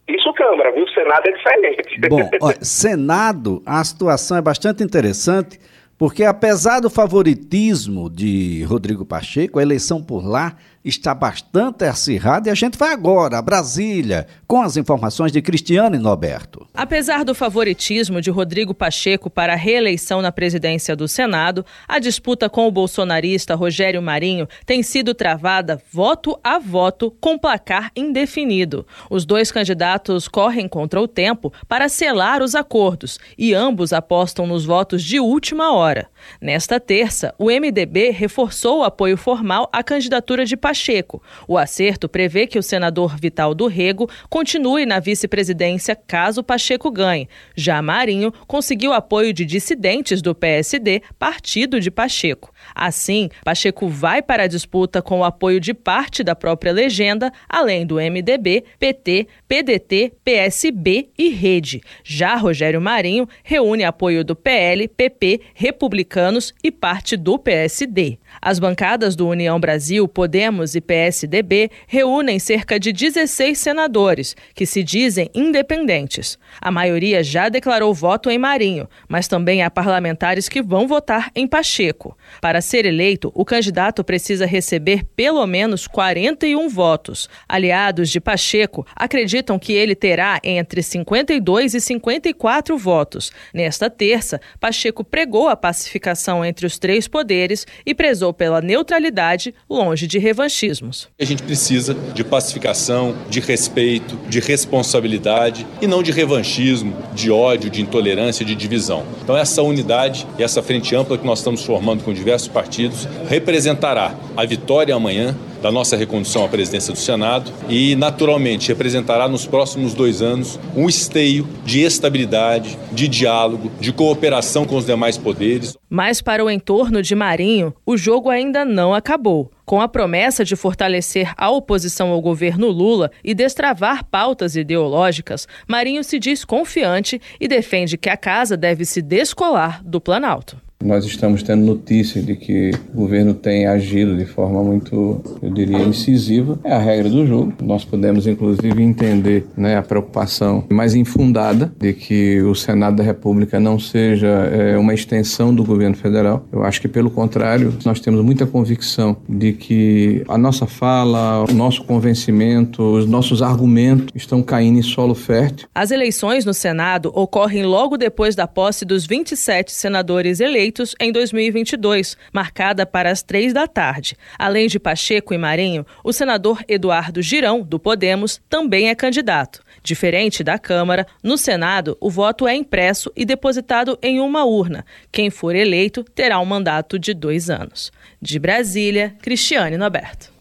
isso 0.09 0.33
Câmara, 0.35 0.73
viu? 0.73 0.87
Senado 0.89 1.27
é 1.27 1.33
diferente. 1.33 2.01
Bom, 2.09 2.31
olha, 2.41 2.59
Senado, 2.61 3.63
a 3.67 3.83
situação 3.83 4.37
é 4.37 4.43
bastante 4.43 4.83
interessante, 4.83 5.59
porque 5.99 6.25
apesar 6.25 6.81
do 6.81 6.91
favoritismo 6.91 8.09
de 8.09 8.63
Rodrigo 8.65 9.05
Pacheco, 9.05 9.59
a 9.59 9.63
eleição 9.63 10.03
por 10.03 10.25
lá 10.25 10.57
está 10.89 11.13
bastante 11.13 11.85
acirrada 11.85 12.49
e 12.49 12.53
a 12.53 12.55
gente 12.55 12.79
vai 12.79 12.93
agora 12.93 13.39
a 13.39 13.43
Brasília 13.43 14.29
com 14.47 14.63
as 14.63 14.77
informações 14.77 15.33
de 15.33 15.43
Cristiane 15.43 15.99
Noberto. 15.99 16.65
Apesar 16.73 17.25
do 17.25 17.35
favoritismo 17.35 18.21
de 18.21 18.31
Rodrigo 18.31 18.73
Pacheco 18.73 19.29
para 19.29 19.55
a 19.55 19.57
reeleição 19.57 20.23
na 20.23 20.31
presidência 20.31 20.95
do 20.95 21.09
Senado, 21.09 21.67
a 21.89 21.99
disputa 21.99 22.49
com 22.49 22.69
o 22.69 22.71
bolsonarista 22.71 23.57
Rogério 23.57 24.01
Marinho 24.01 24.47
tem 24.65 24.81
sido 24.81 25.13
travada 25.13 25.83
voto 25.93 26.39
a 26.45 26.61
voto 26.61 27.11
com 27.21 27.37
placar 27.37 27.91
indefinido. 27.97 28.87
Os 29.11 29.25
dois 29.25 29.51
candidatos 29.51 30.29
correm 30.29 30.69
contra 30.69 31.01
o 31.01 31.09
tempo 31.09 31.53
para 31.67 31.89
selar 31.89 32.43
os 32.43 32.55
acordos 32.55 33.19
e 33.37 33.53
ambos 33.53 33.93
apostam 33.93 34.47
nos 34.47 34.65
votos 34.65 35.03
de 35.03 35.19
última 35.19 35.73
hora. 35.73 36.09
Nesta 36.41 36.79
terça, 36.79 37.35
o 37.39 37.47
MDB 37.47 38.11
reforçou 38.11 38.81
o 38.81 38.85
apoio 38.85 39.17
formal 39.17 39.69
à 39.73 39.83
candidatura 39.83 40.45
de 40.45 40.57
Pacheco 40.57 40.76
Pacheco. 40.77 41.23
O 41.49 41.57
acerto 41.57 42.07
prevê 42.07 42.47
que 42.47 42.59
o 42.59 42.63
senador 42.63 43.17
Vital 43.17 43.55
do 43.55 43.67
Rego 43.67 44.11
continue 44.29 44.85
na 44.85 45.01
vice-presidência 45.01 45.97
caso 45.97 46.43
Pacheco 46.43 46.91
ganhe. 46.91 47.29
Já 47.57 47.81
Marinho 47.81 48.31
conseguiu 48.47 48.93
apoio 48.93 49.33
de 49.33 49.47
dissidentes 49.47 50.21
do 50.21 50.35
PSD, 50.35 51.01
partido 51.19 51.81
de 51.81 51.91
Pacheco. 51.91 52.53
Assim, 52.75 53.31
Pacheco 53.43 53.89
vai 53.89 54.21
para 54.21 54.43
a 54.43 54.47
disputa 54.47 55.01
com 55.01 55.21
o 55.21 55.25
apoio 55.25 55.59
de 55.59 55.73
parte 55.73 56.23
da 56.23 56.37
própria 56.37 56.73
legenda, 56.73 57.33
além 57.49 57.87
do 57.87 57.97
MDB, 57.97 58.65
PT, 58.79 59.27
PDT, 59.49 60.13
PSB 60.23 61.09
e 61.17 61.31
Rede. 61.31 61.81
Já 62.05 62.37
Rogério 62.37 62.83
Marinho 62.83 63.27
reúne 63.43 63.83
apoio 63.83 64.23
do 64.23 64.37
PL, 64.37 64.89
PP, 64.89 65.41
Republicanos 65.55 66.53
e 66.63 66.71
parte 66.71 67.17
do 67.17 67.39
PSD. 67.39 68.19
As 68.41 68.59
bancadas 68.59 69.17
do 69.17 69.29
União 69.29 69.59
Brasil, 69.59 70.07
Podemos 70.07 70.75
e 70.75 70.81
PSDB 70.81 71.71
reúnem 71.87 72.39
cerca 72.39 72.79
de 72.79 72.93
16 72.93 73.59
senadores, 73.59 74.37
que 74.55 74.67
se 74.67 74.83
dizem 74.83 75.31
independentes. 75.35 76.39
A 76.61 76.71
maioria 76.71 77.23
já 77.23 77.49
declarou 77.49 77.93
voto 77.93 78.31
em 78.31 78.39
Marinho, 78.39 78.89
mas 79.09 79.29
também 79.29 79.63
há 79.63 79.71
parlamentares 79.71 80.49
que 80.49 80.63
vão 80.63 80.87
votar 80.87 81.31
em 81.35 81.47
Pacheco. 81.47 82.17
Para 82.41 82.61
ser 82.61 82.85
eleito, 82.85 83.33
o 83.35 83.45
candidato 83.45 84.05
precisa 84.05 84.47
receber 84.47 85.05
pelo 85.17 85.47
menos 85.47 85.87
41 85.87 86.69
votos. 86.69 87.29
Aliados 87.49 88.11
de 88.11 88.21
Pacheco 88.21 88.87
acreditam 88.95 89.59
que 89.59 89.73
ele 89.73 89.95
terá 89.95 90.41
entre 90.43 90.83
52 90.83 91.75
e 91.75 91.81
54 91.81 92.77
votos. 92.77 93.33
Nesta 93.53 93.91
terça, 93.91 94.41
Pacheco 94.61 95.05
pregou 95.05 95.49
a 95.49 95.57
pacificação 95.57 96.45
entre 96.45 96.67
os 96.67 96.79
três 96.79 97.09
poderes 97.09 97.67
e 97.85 97.95
prezou 97.95 98.26
pela 98.33 98.61
neutralidade, 98.61 99.55
longe 99.69 100.07
de 100.07 100.19
revanchismos. 100.19 101.09
A 101.21 101.25
gente 101.25 101.43
precisa 101.43 101.95
de 101.95 102.25
pacificação, 102.25 103.15
de 103.29 103.41
respeito, 103.41 104.17
de 104.29 104.41
responsabilidade 104.41 105.67
e 105.81 105.87
não 105.87 106.03
de 106.03 106.13
revanchismo, 106.13 106.97
de 107.15 107.31
ódio, 107.31 107.71
de 107.71 107.81
intolerância, 107.83 108.45
de 108.45 108.55
divisão. 108.55 109.05
Então, 109.23 109.37
essa 109.37 109.63
unidade 109.63 110.27
e 110.39 110.43
essa 110.43 110.63
frente 110.63 110.95
ampla 110.95 111.19
que 111.19 111.27
nós 111.27 111.39
estamos 111.39 111.65
formando 111.65 112.03
com 112.03 112.13
diversos 112.13 112.49
partidos 112.49 113.09
representará 113.29 114.15
a 114.37 114.45
vitória 114.45 114.95
amanhã 114.95 115.37
da 115.67 115.73
nossa 115.73 115.97
recondução 115.97 116.45
à 116.45 116.49
presidência 116.49 116.93
do 116.93 116.99
Senado 116.99 117.53
e, 117.69 117.97
naturalmente, 117.97 118.69
representará 118.69 119.27
nos 119.27 119.47
próximos 119.47 119.95
dois 119.95 120.23
anos 120.23 120.61
um 120.77 120.89
esteio 120.89 121.45
de 121.65 121.81
estabilidade, 121.83 122.79
de 122.93 123.09
diálogo, 123.09 123.73
de 123.81 123.93
cooperação 123.93 124.65
com 124.65 124.77
os 124.77 124.87
demais 124.87 125.19
poderes. 125.19 125.77
Mas 125.91 126.23
para 126.23 126.45
o 126.45 126.49
entorno 126.49 127.03
de 127.03 127.17
Marinho, 127.17 127.75
o 127.85 127.97
jogo 127.97 128.31
ainda 128.31 128.65
não 128.65 128.95
acabou. 128.95 129.51
Com 129.65 129.81
a 129.81 129.89
promessa 129.89 130.45
de 130.45 130.55
fortalecer 130.55 131.33
a 131.37 131.51
oposição 131.51 132.11
ao 132.11 132.21
governo 132.21 132.69
Lula 132.69 133.11
e 133.25 133.35
destravar 133.35 134.05
pautas 134.05 134.55
ideológicas, 134.55 135.49
Marinho 135.67 136.05
se 136.05 136.21
diz 136.21 136.45
confiante 136.45 137.21
e 137.41 137.49
defende 137.49 137.99
que 137.99 138.09
a 138.09 138.17
casa 138.17 138.57
deve 138.57 138.85
se 138.85 139.03
descolar 139.03 139.83
do 139.85 140.01
Planalto. 140.01 140.65
Nós 140.85 141.05
estamos 141.05 141.43
tendo 141.43 141.65
notícia 141.65 142.23
de 142.23 142.37
que 142.37 142.71
o 142.93 142.99
governo 142.99 143.35
tem 143.35 143.67
agido 143.67 144.17
de 144.17 144.27
forma 144.27 144.63
muito, 144.63 145.21
eu 145.43 145.51
diria, 145.51 145.79
incisiva. 145.79 146.59
É 146.63 146.73
a 146.73 146.79
regra 146.79 147.09
do 147.09 147.27
jogo. 147.27 147.53
Nós 147.63 147.85
podemos, 147.85 148.27
inclusive, 148.27 148.83
entender 148.83 149.47
né, 149.57 149.77
a 149.77 149.83
preocupação 149.83 150.65
mais 150.69 150.95
infundada 150.95 151.73
de 151.79 151.93
que 151.93 152.41
o 152.43 152.55
Senado 152.55 152.97
da 152.97 153.03
República 153.03 153.59
não 153.59 153.79
seja 153.79 154.29
é, 154.29 154.77
uma 154.77 154.93
extensão 154.93 155.55
do 155.55 155.65
governo 155.65 155.97
federal. 155.97 156.47
Eu 156.53 156.63
acho 156.63 156.81
que, 156.81 156.89
pelo 156.89 157.11
contrário, 157.11 157.75
nós 157.85 157.99
temos 157.99 158.23
muita 158.23 158.47
convicção 158.47 159.17
de 159.29 159.53
que 159.55 160.23
a 160.29 160.37
nossa 160.37 160.67
fala, 160.67 161.45
o 161.51 161.55
nosso 161.55 161.85
convencimento, 161.85 162.83
os 162.83 163.07
nossos 163.07 163.43
argumentos 163.43 164.09
estão 164.15 164.43
caindo 164.43 164.79
em 164.79 164.83
solo 164.83 165.15
fértil. 165.15 165.69
As 165.75 165.91
eleições 165.91 166.45
no 166.45 166.55
Senado 166.55 167.11
ocorrem 167.15 167.65
logo 167.65 167.97
depois 167.97 168.35
da 168.37 168.47
posse 168.47 168.85
dos 168.85 169.07
27 169.07 169.73
senadores 169.73 170.39
eleitos 170.39 170.66
eleitos 170.67 170.95
em 171.01 171.13
2022, 171.13 172.17
marcada 172.33 172.85
para 172.85 173.11
as 173.11 173.23
três 173.23 173.53
da 173.53 173.69
tarde. 173.69 174.17
Além 174.39 174.67
de 174.67 174.81
Pacheco 174.81 175.33
e 175.33 175.39
Marinho, 175.39 175.87
o 176.03 176.13
senador 176.13 176.63
Eduardo 176.67 177.23
Girão, 177.23 177.63
do 177.63 177.79
Podemos, 177.79 178.41
também 178.49 178.89
é 178.89 178.95
candidato. 178.95 179.63
Diferente 179.83 180.43
da 180.43 180.59
Câmara, 180.59 181.07
no 181.23 181.39
Senado, 181.39 181.97
o 182.01 182.11
voto 182.11 182.49
é 182.49 182.55
impresso 182.55 183.13
e 183.15 183.25
depositado 183.25 183.97
em 184.03 184.19
uma 184.19 184.45
urna. 184.45 184.85
Quem 185.13 185.31
for 185.31 185.55
eleito 185.55 186.03
terá 186.03 186.41
um 186.41 186.45
mandato 186.45 186.99
de 186.99 187.15
dois 187.15 187.49
anos. 187.49 187.93
De 188.21 188.39
Brasília, 188.39 189.15
Cristiane 189.23 189.77
Noberto. 189.77 190.35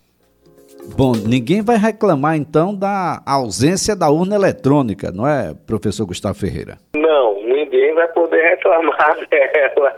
Bom, 0.97 1.13
ninguém 1.13 1.61
vai 1.61 1.77
reclamar 1.77 2.35
então 2.35 2.73
da 2.73 3.21
ausência 3.25 3.95
da 3.95 4.09
urna 4.09 4.35
eletrônica, 4.35 5.11
não 5.11 5.27
é, 5.27 5.53
professor 5.53 6.05
Gustavo 6.05 6.37
Ferreira? 6.37 6.77
Ninguém 7.85 7.93
vai 7.93 8.07
poder 8.09 8.41
reclamar 8.41 9.17
dela. 9.29 9.95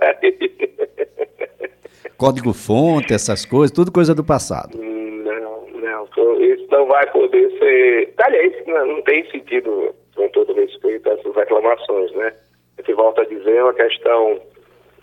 Código 2.18 2.54
fonte, 2.54 3.14
essas 3.14 3.46
coisas, 3.46 3.72
tudo 3.72 3.92
coisa 3.92 4.14
do 4.14 4.24
passado. 4.24 4.78
Não, 4.78 5.68
não, 5.68 6.42
isso 6.42 6.68
não 6.72 6.88
vai 6.88 7.06
poder 7.12 7.50
ser. 7.58 8.14
Aliás, 8.18 8.54
não 8.66 9.02
tem 9.04 9.30
sentido, 9.30 9.94
com 10.16 10.28
todo 10.30 10.54
respeito, 10.54 11.10
essas 11.10 11.36
reclamações, 11.36 12.12
né? 12.14 12.34
A 12.78 12.82
gente 12.82 12.94
volta 12.94 13.22
a 13.22 13.26
dizer, 13.26 13.56
é 13.56 13.64
uma 13.64 13.74
questão 13.74 14.40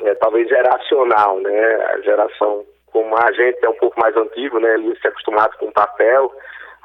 é, 0.02 0.14
talvez 0.16 0.48
geracional, 0.48 1.40
né? 1.40 1.76
A 1.94 2.00
geração 2.00 2.64
como 2.92 3.16
a 3.16 3.32
gente 3.32 3.58
é 3.64 3.68
um 3.68 3.74
pouco 3.74 3.98
mais 3.98 4.16
antigo, 4.16 4.60
né, 4.60 4.74
ele 4.74 4.94
se 5.00 5.08
acostumado 5.08 5.56
com 5.58 5.72
papel, 5.72 6.32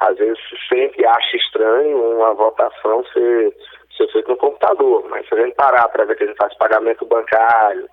às 0.00 0.18
vezes 0.18 0.40
sempre 0.68 1.06
acha 1.06 1.36
estranho 1.36 2.16
uma 2.16 2.34
votação 2.34 3.04
ser, 3.12 3.54
ser 3.96 4.10
feita 4.12 4.30
no 4.30 4.36
computador. 4.36 5.04
Mas 5.08 5.26
se 5.28 5.34
a 5.34 5.38
gente 5.42 5.54
parar 5.54 5.88
para 5.88 6.04
ver 6.04 6.16
que 6.16 6.24
a 6.24 6.26
gente 6.26 6.36
faz 6.36 6.56
pagamento 6.56 7.04
bancário, 7.06 7.88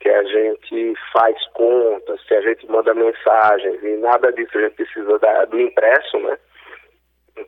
que 0.00 0.08
a 0.08 0.22
gente 0.22 0.94
faz 1.12 1.36
contas, 1.54 2.22
que 2.24 2.34
a 2.34 2.40
gente 2.40 2.70
manda 2.70 2.94
mensagens 2.94 3.82
e 3.82 3.96
nada 3.96 4.32
disso 4.32 4.56
a 4.56 4.62
gente 4.62 4.76
precisa 4.76 5.18
da, 5.18 5.44
do 5.46 5.60
impresso, 5.60 6.18
né? 6.20 6.38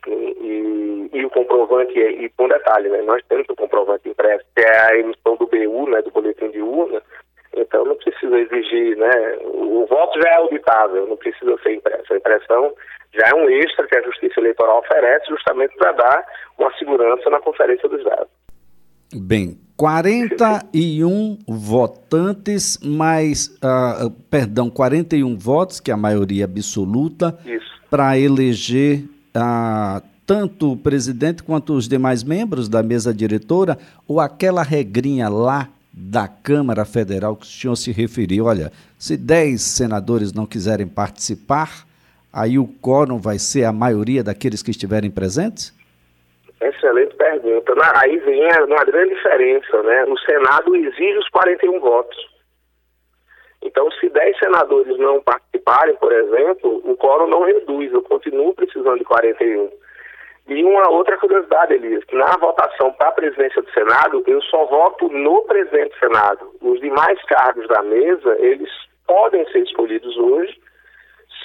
E, 0.06 1.10
e, 1.12 1.24
o 1.24 1.30
comprovante, 1.30 1.98
e 1.98 2.28
com 2.30 2.48
detalhe, 2.48 2.88
né, 2.88 3.02
nós 3.02 3.22
temos 3.28 3.46
o 3.48 3.56
comprovante 3.56 4.08
impresso, 4.08 4.44
que 4.54 4.62
é 4.62 4.80
a 4.86 4.96
emissão 4.96 5.36
do 5.36 5.48
BU, 5.48 5.90
né, 5.90 6.00
do 6.02 6.12
boletim 6.12 6.48
de 6.50 6.62
urna, 6.62 7.02
então 7.56 7.84
não 7.84 7.96
precisa 7.96 8.38
exigir, 8.38 8.96
né, 8.96 9.38
o 9.42 9.84
voto 9.86 10.20
já 10.22 10.28
é 10.30 10.36
auditável, 10.36 11.08
não 11.08 11.16
precisa 11.16 11.58
ser 11.62 11.74
impresso. 11.74 12.12
A 12.12 12.16
impressão 12.16 12.72
já 13.14 13.28
é 13.28 13.34
um 13.34 13.48
extra 13.48 13.86
que 13.86 13.96
a 13.96 14.02
Justiça 14.02 14.40
Eleitoral 14.40 14.78
oferece 14.78 15.26
justamente 15.28 15.74
para 15.76 15.92
dar 15.92 16.24
uma 16.58 16.72
segurança 16.78 17.28
na 17.30 17.40
conferência 17.40 17.88
dos 17.88 18.04
dados. 18.04 18.28
Bem, 19.12 19.58
41 19.76 21.38
votantes, 21.48 22.78
mais, 22.84 23.48
uh, 23.64 24.10
perdão, 24.30 24.70
41 24.70 25.36
votos, 25.36 25.80
que 25.80 25.90
é 25.90 25.94
a 25.94 25.96
maioria 25.96 26.44
absoluta, 26.44 27.36
para 27.88 28.16
eleger 28.16 29.04
uh, 29.34 30.00
tanto 30.24 30.72
o 30.72 30.76
presidente 30.76 31.42
quanto 31.42 31.72
os 31.72 31.88
demais 31.88 32.22
membros 32.22 32.68
da 32.68 32.84
mesa 32.84 33.12
diretora, 33.12 33.76
ou 34.06 34.20
aquela 34.20 34.62
regrinha 34.62 35.28
lá 35.28 35.68
da 35.92 36.28
Câmara 36.28 36.84
Federal 36.84 37.34
que 37.34 37.44
o 37.44 37.48
senhor 37.48 37.74
se 37.74 37.90
referiu, 37.90 38.44
olha, 38.44 38.70
se 38.96 39.16
10 39.16 39.60
senadores 39.60 40.32
não 40.32 40.46
quiserem 40.46 40.86
participar, 40.86 41.84
aí 42.32 42.58
o 42.58 42.66
quórum 42.80 43.18
vai 43.18 43.38
ser 43.38 43.64
a 43.64 43.72
maioria 43.72 44.22
daqueles 44.22 44.62
que 44.62 44.70
estiverem 44.70 45.10
presentes? 45.10 45.74
Excelente 46.60 47.14
pergunta. 47.16 47.72
Aí 47.96 48.18
vem 48.18 48.42
uma 48.66 48.84
grande 48.84 49.14
diferença, 49.14 49.82
né? 49.82 50.04
O 50.04 50.18
Senado 50.18 50.76
exige 50.76 51.18
os 51.18 51.28
41 51.30 51.80
votos. 51.80 52.18
Então, 53.62 53.90
se 53.92 54.08
10 54.08 54.38
senadores 54.38 54.98
não 54.98 55.20
participarem, 55.22 55.94
por 55.96 56.12
exemplo, 56.12 56.80
o 56.84 56.96
quórum 56.96 57.26
não 57.26 57.44
reduz, 57.44 57.92
eu 57.92 58.02
continuo 58.02 58.54
precisando 58.54 58.98
de 58.98 59.04
41. 59.04 59.70
E 60.48 60.64
uma 60.64 60.90
outra 60.90 61.16
curiosidade, 61.18 61.74
Elias, 61.74 62.02
na 62.12 62.36
votação 62.38 62.92
para 62.92 63.08
a 63.08 63.12
presidência 63.12 63.62
do 63.62 63.70
Senado, 63.70 64.22
eu 64.26 64.40
só 64.42 64.64
voto 64.66 65.08
no 65.08 65.42
presidente 65.42 65.90
do 65.90 65.98
Senado. 65.98 66.54
Os 66.60 66.80
demais 66.80 67.22
cargos 67.24 67.68
da 67.68 67.82
mesa, 67.82 68.36
eles 68.40 68.70
podem 69.06 69.46
ser 69.52 69.60
escolhidos 69.60 70.16
hoje, 70.16 70.58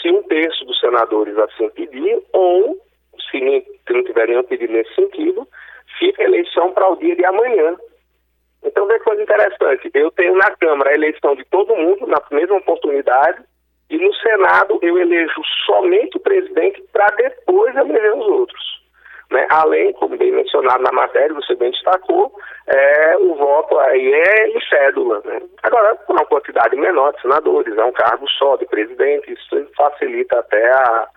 se 0.06 0.12
um 0.12 0.22
terço 0.22 0.64
dos 0.66 0.80
senadores 0.80 1.36
assim 1.36 1.68
pedir, 1.70 2.22
ou 2.32 2.78
se 3.32 3.42
não, 3.42 3.60
se 3.62 3.94
não 3.94 4.04
tiver 4.04 4.28
nenhum 4.28 4.44
pedido 4.44 4.72
nesse 4.72 4.94
sentido, 4.94 5.48
fica 5.98 6.22
a 6.22 6.26
eleição 6.26 6.72
para 6.74 6.88
o 6.90 6.96
dia 6.98 7.16
de 7.16 7.26
amanhã. 7.26 7.76
Então, 8.64 8.88
que 8.88 9.00
coisa 9.00 9.24
interessante. 9.24 9.90
Eu 9.96 10.12
tenho 10.12 10.36
na 10.36 10.52
Câmara 10.58 10.92
a 10.92 10.94
eleição 10.94 11.36
de 11.36 11.44
todo 11.46 11.76
mundo 11.76 12.06
na 12.06 12.22
mesma 12.32 12.58
oportunidade, 12.58 13.44
e 13.90 13.98
no 13.98 14.14
Senado 14.16 14.78
eu 14.84 14.98
elejo 14.98 15.42
somente 15.66 16.18
o 16.18 16.20
presidente 16.20 16.84
para 16.92 17.08
depois 17.16 17.76
eleger 17.76 18.14
os 18.16 18.28
outros. 18.28 18.85
Né? 19.32 19.48
Além, 19.50 19.94
como 19.94 20.18
bem 20.18 20.32
mencionado 20.32 20.84
na 20.84 20.92
matéria, 20.92 21.34
você 21.34 21.56
bem 21.56 21.72
destacou, 21.72 22.32
é, 22.68 23.18
o 23.18 23.36
voto 23.36 23.78
aí 23.80 24.14
é 24.14 24.48
em 24.50 24.62
cédula. 24.70 25.22
Né? 25.26 25.42
Agora, 25.64 25.96
com 25.96 26.14
uma 26.14 26.26
quantidade 26.26 26.76
menor 26.76 27.14
de 27.14 27.22
senadores, 27.22 27.78
é 27.78 27.84
um 27.84 27.92
cargo 27.92 28.28
só 28.30 28.56
de 28.56 28.66
presidente, 28.66 29.34
isso 29.34 29.68
facilita 29.76 30.40
até 30.40 30.72
a, 30.72 31.08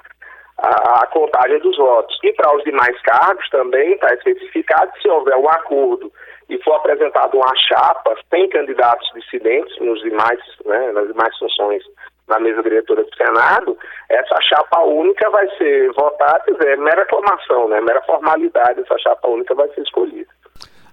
a, 0.58 1.02
a 1.02 1.06
contagem 1.08 1.58
dos 1.60 1.76
votos. 1.76 2.18
E 2.22 2.32
para 2.32 2.56
os 2.56 2.64
demais 2.64 3.00
cargos 3.02 3.48
também 3.50 3.92
está 3.92 4.12
especificado 4.14 4.90
se 5.00 5.08
houver 5.08 5.36
um 5.36 5.48
acordo 5.48 6.10
e 6.48 6.58
for 6.62 6.76
apresentado 6.76 7.36
uma 7.36 7.54
chapa 7.56 8.16
sem 8.30 8.48
candidatos 8.48 9.08
dissidentes 9.14 9.78
nos 9.80 10.00
demais, 10.00 10.40
né, 10.64 10.92
nas 10.92 11.08
demais 11.08 11.36
funções 11.38 11.82
na 12.28 12.38
mesa 12.38 12.62
diretora 12.62 13.04
do 13.04 13.16
Senado, 13.16 13.76
essa 14.08 14.38
chapa 14.42 14.80
única 14.84 15.28
vai 15.30 15.48
ser 15.56 15.92
votada, 15.92 16.44
é 16.60 16.76
mera 16.76 17.02
aclamação, 17.02 17.68
né, 17.68 17.80
mera 17.80 18.02
formalidade, 18.02 18.80
essa 18.80 18.98
chapa 18.98 19.28
única 19.28 19.54
vai 19.54 19.68
ser 19.70 19.82
escolhida. 19.82 20.28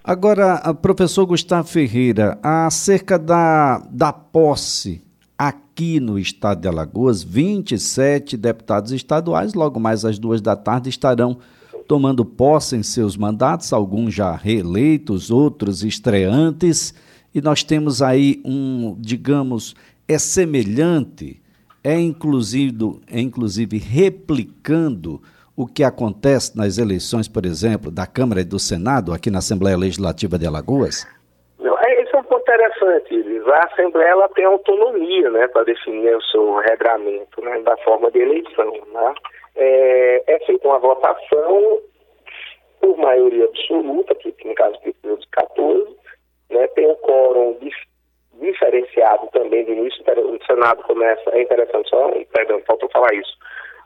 Agora, 0.04 0.62
professor 0.82 1.26
Gustavo 1.26 1.68
Ferreira, 1.68 2.38
acerca 2.44 3.18
da, 3.18 3.82
da 3.90 4.14
posse 4.14 5.04
aqui 5.38 6.00
no 6.00 6.18
estado 6.20 6.62
de 6.62 6.68
Alagoas, 6.68 7.24
27 7.24 8.38
deputados 8.38 8.92
estaduais, 8.92 9.54
logo 9.54 9.80
mais 9.80 10.06
às 10.06 10.20
duas 10.20 10.42
da 10.42 10.56
tarde, 10.56 10.90
estarão 10.90 11.40
tomando 11.88 12.24
posse 12.24 12.76
em 12.76 12.84
seus 12.84 13.18
mandatos, 13.18 13.74
alguns 13.74 14.14
já 14.14 14.32
reeleitos, 14.32 15.30
outros 15.30 15.84
estreantes, 15.84 16.94
e 17.34 17.42
nós 17.42 17.64
temos 17.64 18.02
aí 18.02 18.42
um, 18.46 18.96
digamos, 19.00 19.76
é 20.08 20.18
semelhante, 20.18 21.42
é 21.84 21.94
inclusive, 21.94 23.02
é 23.12 23.20
inclusive 23.20 23.78
replicando 23.78 25.22
o 25.58 25.66
que 25.66 25.84
acontece 25.84 26.58
nas 26.58 26.78
eleições, 26.78 27.28
por 27.28 27.46
exemplo, 27.46 27.90
da 27.90 28.06
Câmara 28.06 28.42
e 28.42 28.44
do 28.44 28.60
Senado, 28.60 29.14
aqui 29.14 29.30
na 29.32 29.40
Assembleia 29.40 29.78
Legislativa 29.78 30.38
de 30.38 30.46
Alagoas? 30.46 31.08
interessante, 32.56 33.42
A 33.52 33.66
Assembleia 33.66 34.10
ela 34.10 34.30
tem 34.30 34.46
autonomia 34.46 35.30
né, 35.30 35.48
para 35.48 35.64
definir 35.64 36.16
o 36.16 36.22
seu 36.24 36.56
regramento 36.56 37.42
né, 37.42 37.60
da 37.62 37.76
forma 37.78 38.12
de 38.12 38.20
eleição. 38.20 38.72
Né? 38.94 39.14
É, 39.56 40.36
é 40.36 40.40
feita 40.46 40.68
uma 40.68 40.80
votação 40.80 41.82
por 42.80 42.98
maioria 42.98 43.46
absoluta, 43.46 44.16
que 44.16 44.34
no 44.46 44.56
caso 44.56 44.80
precisa 44.82 45.18
de 45.18 45.28
14, 45.30 45.96
né, 46.52 46.68
tem 46.68 46.88
um 46.88 46.96
quórum 46.96 47.58
dif 47.60 47.76
diferenciado 48.40 49.28
também 49.32 49.64
do 49.66 49.72
início, 49.72 50.04
no 50.16 50.46
Senado 50.46 50.84
começa, 50.84 51.30
é 51.32 51.42
interessante 51.42 51.90
só, 51.90 52.12
perdão, 52.34 52.62
faltou 52.68 52.90
falar 52.90 53.14
isso, 53.14 53.38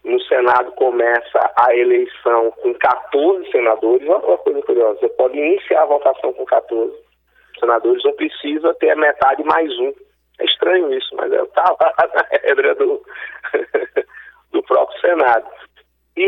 no 0.03 0.19
Senado 0.21 0.71
começa 0.73 1.51
a 1.57 1.75
eleição 1.75 2.51
com 2.61 2.73
14 2.73 3.51
senadores, 3.51 4.07
olha 4.07 4.25
uma 4.25 4.37
coisa 4.37 4.61
curiosa, 4.61 4.99
você 4.99 5.09
pode 5.09 5.37
iniciar 5.37 5.83
a 5.83 5.87
votação 5.87 6.33
com 6.33 6.45
14, 6.45 6.93
senadores 7.59 8.03
não 8.03 8.13
precisa 8.13 8.73
ter 8.75 8.91
a 8.91 8.95
metade 8.95 9.43
mais 9.43 9.71
um. 9.79 9.93
É 10.39 10.45
estranho 10.45 10.93
isso, 10.93 11.15
mas 11.15 11.31
tá 11.51 11.75
lá 11.79 11.93
na 12.15 12.25
regra 12.31 12.73
do, 12.75 13.01
do 14.51 14.63
próprio 14.63 14.99
Senado. 15.01 15.47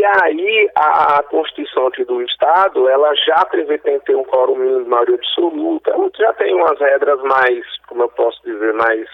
E 0.02 0.06
aí 0.24 0.72
a, 0.74 1.20
a, 1.20 1.24
Constituição 1.24 1.86
aqui 1.86 2.04
do 2.06 2.24
Estado, 2.24 2.90
ela 2.90 3.14
já 3.14 3.46
prevê 3.46 3.78
tem 3.78 4.00
que 4.00 4.06
ter 4.08 4.16
um 4.16 4.24
quórum 4.24 4.56
mínimo 4.56 4.84
de 4.84 4.90
maioria 4.90 5.14
absoluta, 5.14 5.92
ela 5.92 6.10
já 6.18 6.34
tem 6.34 6.56
umas 6.56 6.80
regras 6.80 7.22
mais, 7.22 7.64
como 7.88 8.02
eu 8.02 8.10
posso 8.10 8.42
dizer, 8.44 8.74
mais 8.74 9.08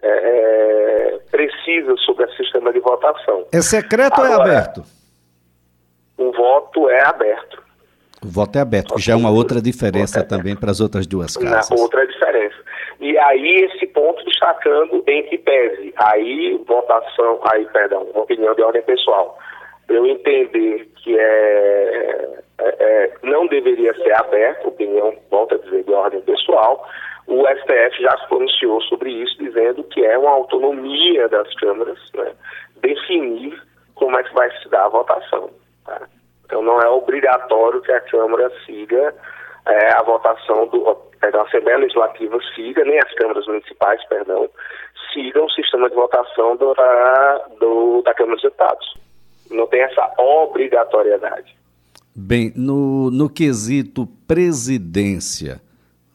é, 0.00 0.08
é 0.08 1.18
precisas 1.30 2.00
sobre 2.00 2.24
o 2.24 2.32
sistema 2.32 2.72
de 2.72 2.80
votação. 2.80 3.44
É 3.52 3.60
secreto 3.60 4.22
Agora, 4.22 4.30
ou 4.30 4.36
é 4.38 4.40
aberto? 4.40 4.82
O 6.16 6.32
voto 6.32 6.88
é 6.88 7.06
aberto. 7.06 7.62
O 8.24 8.28
voto 8.28 8.56
é 8.56 8.62
aberto, 8.62 8.94
que 8.94 9.02
já 9.02 9.12
é 9.12 9.16
uma 9.16 9.30
outra 9.30 9.60
diferença 9.60 10.20
é 10.20 10.22
também 10.22 10.56
para 10.56 10.70
as 10.70 10.80
outras 10.80 11.06
duas 11.06 11.36
casas. 11.36 11.68
Na 11.68 11.76
outra 11.76 12.06
diferença. 12.06 12.56
E 13.00 13.18
aí 13.18 13.66
esse 13.66 13.86
ponto 13.88 14.24
destacando 14.24 15.04
em 15.06 15.22
que 15.24 15.36
pese, 15.36 15.92
aí 15.96 16.58
votação, 16.66 17.38
aí, 17.52 17.66
perdão, 17.66 18.08
opinião 18.14 18.54
de 18.54 18.62
ordem 18.62 18.80
pessoal. 18.80 19.38
Eu 19.90 20.06
entender 20.06 20.88
que 21.02 21.18
é, 21.18 22.38
é, 22.58 22.76
é 22.78 23.12
não 23.24 23.46
deveria 23.48 23.92
ser 23.94 24.12
aberto, 24.12 24.68
opinião, 24.68 25.14
volta 25.30 25.56
a 25.56 25.58
dizer, 25.58 25.84
de 25.84 25.92
ordem 25.92 26.20
pessoal, 26.22 26.88
o 27.26 27.44
STF 27.46 28.02
já 28.02 28.16
se 28.18 28.28
pronunciou 28.28 28.80
sobre 28.82 29.10
isso, 29.10 29.36
dizendo 29.38 29.82
que 29.84 30.04
é 30.04 30.16
uma 30.16 30.30
autonomia 30.30 31.28
das 31.28 31.52
câmaras 31.56 31.98
né, 32.14 32.32
definir 32.76 33.60
como 33.94 34.18
é 34.18 34.22
que 34.22 34.32
vai 34.32 34.50
se 34.58 34.68
dar 34.68 34.86
a 34.86 34.88
votação. 34.88 35.50
Tá? 35.84 36.00
Então 36.44 36.62
não 36.62 36.80
é 36.80 36.88
obrigatório 36.88 37.82
que 37.82 37.92
a 37.92 38.00
Câmara 38.00 38.50
siga 38.64 39.14
é, 39.66 39.92
a 39.92 40.02
votação 40.02 40.66
do 40.68 41.10
perdão, 41.20 41.42
a 41.42 41.44
Assembleia 41.44 41.78
Legislativa 41.78 42.38
siga, 42.54 42.84
nem 42.84 42.98
as 42.98 43.12
câmaras 43.14 43.46
municipais, 43.46 44.02
perdão, 44.08 44.48
sigam 45.12 45.44
o 45.44 45.50
sistema 45.50 45.88
de 45.88 45.94
votação 45.94 46.56
do, 46.56 46.74
da, 46.74 47.46
do, 47.60 48.02
da 48.02 48.14
Câmara 48.14 48.36
dos 48.36 48.42
Deputados. 48.42 48.94
Não 49.50 49.66
tem 49.66 49.80
essa 49.82 50.12
obrigatoriedade. 50.18 51.56
Bem, 52.14 52.52
no, 52.56 53.10
no 53.10 53.28
quesito 53.28 54.06
presidência, 54.26 55.60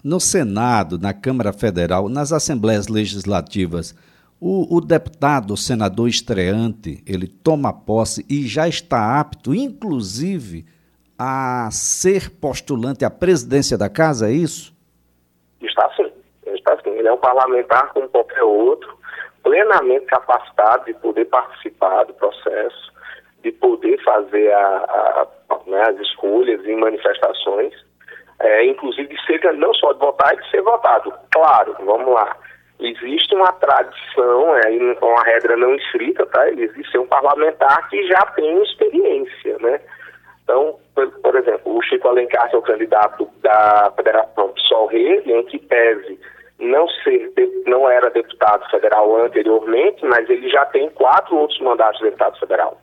no 0.04 0.20
Senado, 0.20 1.00
na 1.00 1.14
Câmara 1.14 1.52
Federal, 1.52 2.08
nas 2.10 2.32
Assembleias 2.32 2.88
Legislativas, 2.88 3.96
o, 4.40 4.78
o, 4.78 4.82
deputado, 4.82 5.54
o 5.54 5.58
senador 5.58 6.08
estreante, 6.08 7.02
ele 7.08 7.28
toma 7.28 7.74
posse 7.74 8.26
e 8.30 8.46
já 8.46 8.68
está 8.68 9.20
apto, 9.20 9.56
inclusive, 9.56 10.66
a 11.18 11.70
ser 11.72 12.30
postulante 12.30 13.06
à 13.06 13.10
presidência 13.10 13.78
da 13.78 13.90
casa, 13.90 14.30
é 14.30 14.34
isso? 14.34 14.76
Está 15.62 15.90
sim, 15.96 16.12
está 16.48 16.78
sim. 16.84 16.90
Ele 16.90 17.08
é 17.08 17.14
um 17.14 17.18
parlamentar 17.18 17.92
como 17.94 18.10
qualquer 18.10 18.44
outro, 18.44 18.96
plenamente 19.42 20.06
capacitado 20.06 20.86
de 20.86 20.94
poder 20.96 21.26
participar 21.26 22.04
do 22.04 22.14
processo, 22.14 22.94
de 23.46 23.52
poder 23.52 24.04
fazer 24.04 24.52
a, 24.52 25.28
a, 25.50 25.60
né, 25.68 25.82
as 25.84 26.00
escolhas 26.00 26.66
e 26.66 26.76
manifestações, 26.76 27.74
é, 28.40 28.66
inclusive 28.66 29.08
de 29.08 29.26
ser, 29.26 29.54
não 29.54 29.72
só 29.76 29.94
de 29.94 30.00
votar, 30.00 30.34
e 30.34 30.42
de 30.42 30.50
ser 30.50 30.64
votado. 30.64 31.14
Claro, 31.32 31.76
vamos 31.80 32.12
lá 32.12 32.36
existe 32.80 33.34
uma 33.34 33.54
tradição, 33.54 34.58
é, 34.58 34.70
uma 35.02 35.24
regra 35.24 35.56
não 35.56 35.76
escrita, 35.76 36.26
tá? 36.26 36.50
Existe 36.50 36.98
um 36.98 37.08
parlamentar 37.08 37.90
que 37.90 38.06
já 38.08 38.22
tem 38.36 38.62
experiência, 38.64 39.58
né? 39.60 39.80
Então, 40.44 40.78
por, 40.94 41.10
por, 41.22 41.36
exemplo, 41.36 41.76
o 41.76 41.82
Chico 41.82 42.08
Alencar, 42.08 42.50
que 42.50 42.56
é 42.56 42.60
o 42.60 42.62
candidato 42.62 43.30
da 43.42 43.92
Federação 43.96 44.50
PSOL 44.50 44.88
Rede, 44.88 45.32
em 45.32 45.44
que 45.46 45.58
tese 45.58 46.20
não, 46.60 46.88
ser, 46.88 47.32
não 47.66 47.90
era 47.90 48.10
deputado 48.10 48.70
federal 48.70 49.16
anteriormente, 49.24 50.06
mas 50.06 50.30
ele 50.30 50.48
já 50.50 50.66
tem 50.66 50.90
quatro 50.90 51.36
outros 51.38 51.60
mandatos 51.62 51.98
de 52.00 52.06
deputado 52.06 52.38
federal. 52.40 52.80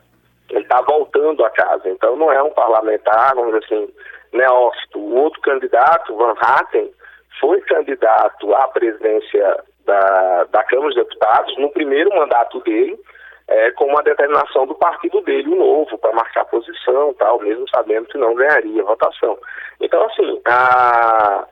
Ele 0.53 0.63
está 0.63 0.81
voltando 0.83 1.45
a 1.45 1.51
casa, 1.51 1.89
então 1.89 2.15
não 2.15 2.31
é 2.31 2.43
um 2.43 2.51
parlamentar, 2.51 3.35
vamos 3.35 3.55
dizer 3.55 3.65
assim, 3.65 3.93
neófito. 4.33 4.99
O 4.99 5.15
outro 5.17 5.41
candidato, 5.41 6.15
Van 6.15 6.35
Hatten, 6.41 6.93
foi 7.41 7.61
candidato 7.63 8.55
à 8.55 8.69
presidência 8.69 9.65
da, 9.87 10.45
da 10.45 10.63
Câmara 10.65 10.89
dos 10.89 10.97
Deputados 10.97 11.57
no 11.57 11.71
primeiro 11.71 12.15
mandato 12.15 12.61
dele, 12.61 12.99
é, 13.49 13.71
com 13.73 13.87
uma 13.87 14.03
determinação 14.03 14.67
do 14.67 14.75
partido 14.75 15.21
dele, 15.23 15.49
o 15.49 15.57
novo, 15.57 15.99
para 15.99 16.13
marcar 16.13 16.45
posição, 16.45 17.15
tal, 17.15 17.41
mesmo 17.41 17.69
sabendo 17.71 18.07
que 18.09 18.19
não 18.19 18.35
ganharia 18.35 18.85
votação. 18.85 19.39
Então, 19.81 20.05
assim, 20.05 20.41
a, 20.47 21.47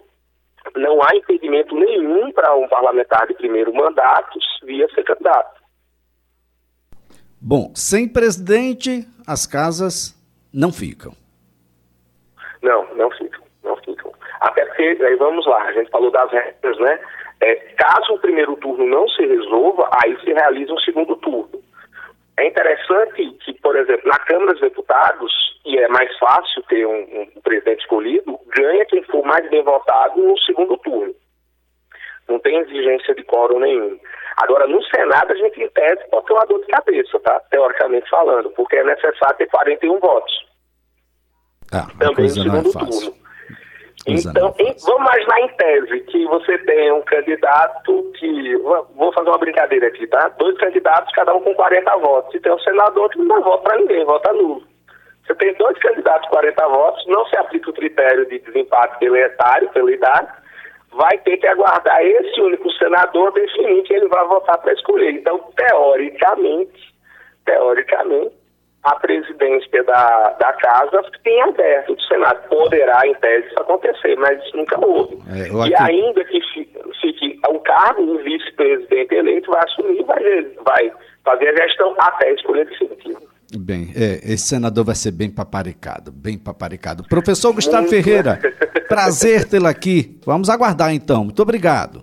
não 0.77 1.01
há 1.03 1.17
impedimento 1.17 1.75
nenhum 1.75 2.31
para 2.33 2.55
um 2.55 2.69
parlamentar 2.69 3.27
de 3.27 3.35
primeiro 3.35 3.75
mandato 3.75 4.39
via 4.63 4.89
ser 4.91 5.05
candidato. 5.05 5.60
Bom, 7.43 7.73
sem 7.75 8.07
presidente, 8.07 9.07
as 9.27 9.47
casas 9.47 10.15
não 10.53 10.71
ficam. 10.71 11.13
Não, 12.63 12.95
não 12.95 13.11
ficam, 13.13 13.43
não 13.65 13.77
ficam. 13.77 14.13
Até 14.41 14.65
porque, 14.67 14.83
aí 15.03 15.17
vamos 15.17 15.47
lá, 15.47 15.63
a 15.63 15.73
gente 15.73 15.91
falou 15.91 16.11
das 16.11 16.31
regras, 16.31 16.79
né? 16.79 17.01
É, 17.41 17.55
caso 17.79 18.13
o 18.13 18.19
primeiro 18.19 18.55
turno 18.57 18.87
não 18.87 19.09
se 19.09 19.25
resolva, 19.25 19.89
aí 20.05 20.15
se 20.21 20.33
realiza 20.33 20.73
um 20.73 20.79
segundo 20.81 21.17
turno. 21.17 21.63
É 22.37 22.47
interessante 22.47 23.31
que, 23.45 23.53
por 23.61 23.77
exemplo, 23.77 24.09
na 24.09 24.19
Câmara 24.19 24.53
dos 24.53 24.61
Deputados, 24.61 25.33
e 25.65 25.79
é 25.79 25.89
mais 25.89 26.15
fácil 26.19 26.63
ter 26.69 26.87
um, 26.87 27.31
um 27.37 27.41
presidente 27.43 27.81
escolhido, 27.81 28.39
ganha 28.55 28.85
quem 28.87 29.03
for 29.05 29.25
mais 29.25 29.49
bem 29.51 29.63
votado 29.63 30.23
no 30.23 30.39
segundo 30.41 30.77
turno. 30.79 31.15
Não 32.29 32.39
tem 32.39 32.59
exigência 32.59 33.15
de 33.15 33.25
quórum 33.25 33.59
nenhum. 33.59 33.99
Agora, 34.43 34.67
no 34.67 34.83
Senado, 34.85 35.33
a 35.33 35.35
gente, 35.37 35.63
em 35.63 35.69
tese, 35.69 36.09
pode 36.11 36.27
ter 36.27 36.33
uma 36.33 36.47
dor 36.47 36.61
de 36.61 36.67
cabeça, 36.67 37.21
tá? 37.21 37.41
Teoricamente 37.51 38.09
falando, 38.09 38.51
porque 38.51 38.77
é 38.77 38.85
necessário 38.85 39.37
ter 39.37 39.47
41 39.49 39.99
votos. 39.99 40.33
Ah, 41.73 41.87
Também 41.99 42.25
no 42.25 42.31
segundo 42.31 42.69
é 42.69 42.73
turno. 42.73 43.21
Então, 44.07 44.55
em, 44.59 44.75
vamos 44.87 45.03
imaginar 45.03 45.41
em 45.43 45.49
tese 45.57 46.01
que 46.05 46.25
você 46.27 46.57
tem 46.59 46.91
um 46.91 47.03
candidato 47.03 48.13
que. 48.19 48.57
Vou 48.57 49.13
fazer 49.13 49.29
uma 49.29 49.39
brincadeira 49.39 49.89
aqui, 49.89 50.07
tá? 50.07 50.29
Dois 50.39 50.57
candidatos, 50.57 51.13
cada 51.15 51.35
um 51.35 51.43
com 51.43 51.55
40 51.55 51.97
votos. 51.99 52.35
E 52.35 52.41
tem 52.41 52.53
um 52.53 52.59
senador 52.61 53.11
que 53.11 53.19
não 53.19 53.29
dá 53.29 53.41
voto 53.41 53.63
para 53.63 53.77
ninguém, 53.77 54.05
vota 54.05 54.33
nulo. 54.33 54.63
Você 55.27 55.35
tem 55.35 55.55
dois 55.55 55.79
candidatos 55.79 56.29
com 56.29 56.35
40 56.35 56.69
votos, 56.69 57.07
não 57.07 57.27
se 57.27 57.37
aplica 57.37 57.71
o 57.71 57.75
critério 57.75 58.27
de 58.27 58.39
desempate 58.39 58.99
pelo 58.99 59.17
etário, 59.17 59.69
pela 59.69 59.93
idade, 59.93 60.33
vai 60.93 61.19
ter 61.19 61.37
que 61.37 61.47
aguardar 61.47 62.03
esse 62.03 62.41
único 62.41 62.71
senador 62.73 63.33
definir 63.33 63.83
que 63.83 63.95
ele 63.95 64.09
vai 64.09 64.27
votar 64.27 64.59
para 64.59 64.73
escolher. 64.73 65.13
Então, 65.13 65.39
teoricamente, 65.57 66.95
teoricamente, 67.45 68.41
a 68.83 68.95
presidência 68.97 69.85
da, 69.85 70.31
da 70.39 70.53
casa 70.55 71.03
tem 71.23 71.43
aberto 71.43 71.95
do 71.95 72.03
Senado. 72.03 72.49
Poderá, 72.49 73.07
em 73.07 73.15
tese, 73.15 73.49
isso 73.49 73.61
acontecer, 73.61 74.17
mas 74.17 74.43
isso 74.43 74.57
nunca 74.57 74.85
houve. 74.85 75.19
É, 75.29 75.69
e 75.69 75.75
ainda 75.75 76.25
que 76.25 76.41
fique, 77.03 77.39
o 77.49 77.59
cargo, 77.61 78.03
o 78.03 78.19
vice-presidente 78.19 79.15
eleito 79.15 79.51
vai 79.51 79.63
assumir, 79.65 80.03
vai, 80.05 80.23
vai 80.65 80.93
fazer 81.25 81.49
a 81.49 81.67
gestão 81.67 81.95
até 81.99 82.29
a 82.29 82.33
escolha 82.33 82.65
definitiva. 82.65 83.21
Bem, 83.59 83.91
é, 83.97 84.21
esse 84.33 84.47
senador 84.47 84.85
vai 84.85 84.95
ser 84.95 85.11
bem 85.11 85.29
paparicado, 85.29 86.13
bem 86.13 86.39
paparicado. 86.39 87.03
Professor 87.09 87.53
Gustavo 87.53 87.83
Muito. 87.83 87.91
Ferreira, 87.91 88.39
prazer 88.89 89.45
tê-lo 89.45 89.67
aqui. 89.67 90.19
Vamos 90.25 90.49
aguardar 90.49 90.95
então. 90.95 91.25
Muito 91.25 91.43
obrigado. 91.43 92.03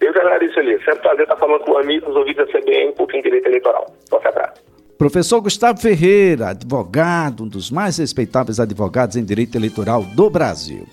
Eu 0.00 0.12
que 0.12 0.18
agradeço, 0.18 0.58
Elias. 0.58 0.82
Sempre 0.84 1.00
prazer 1.00 1.22
estar 1.22 1.36
falando 1.36 1.64
com 1.64 1.76
amigos, 1.78 2.14
ouvidos 2.14 2.46
da 2.46 2.58
CBN, 2.58 2.90
um 2.90 2.94
pouquinho 2.94 3.22
de 3.22 3.28
direito 3.28 3.48
eleitoral. 3.48 3.86
Forte 4.08 4.28
abraço. 4.28 4.62
Professor 4.98 5.42
Gustavo 5.42 5.78
Ferreira, 5.78 6.48
advogado, 6.48 7.44
um 7.44 7.48
dos 7.48 7.70
mais 7.70 7.98
respeitáveis 7.98 8.58
advogados 8.58 9.16
em 9.16 9.24
direito 9.24 9.56
eleitoral 9.56 10.02
do 10.02 10.30
Brasil. 10.30 10.86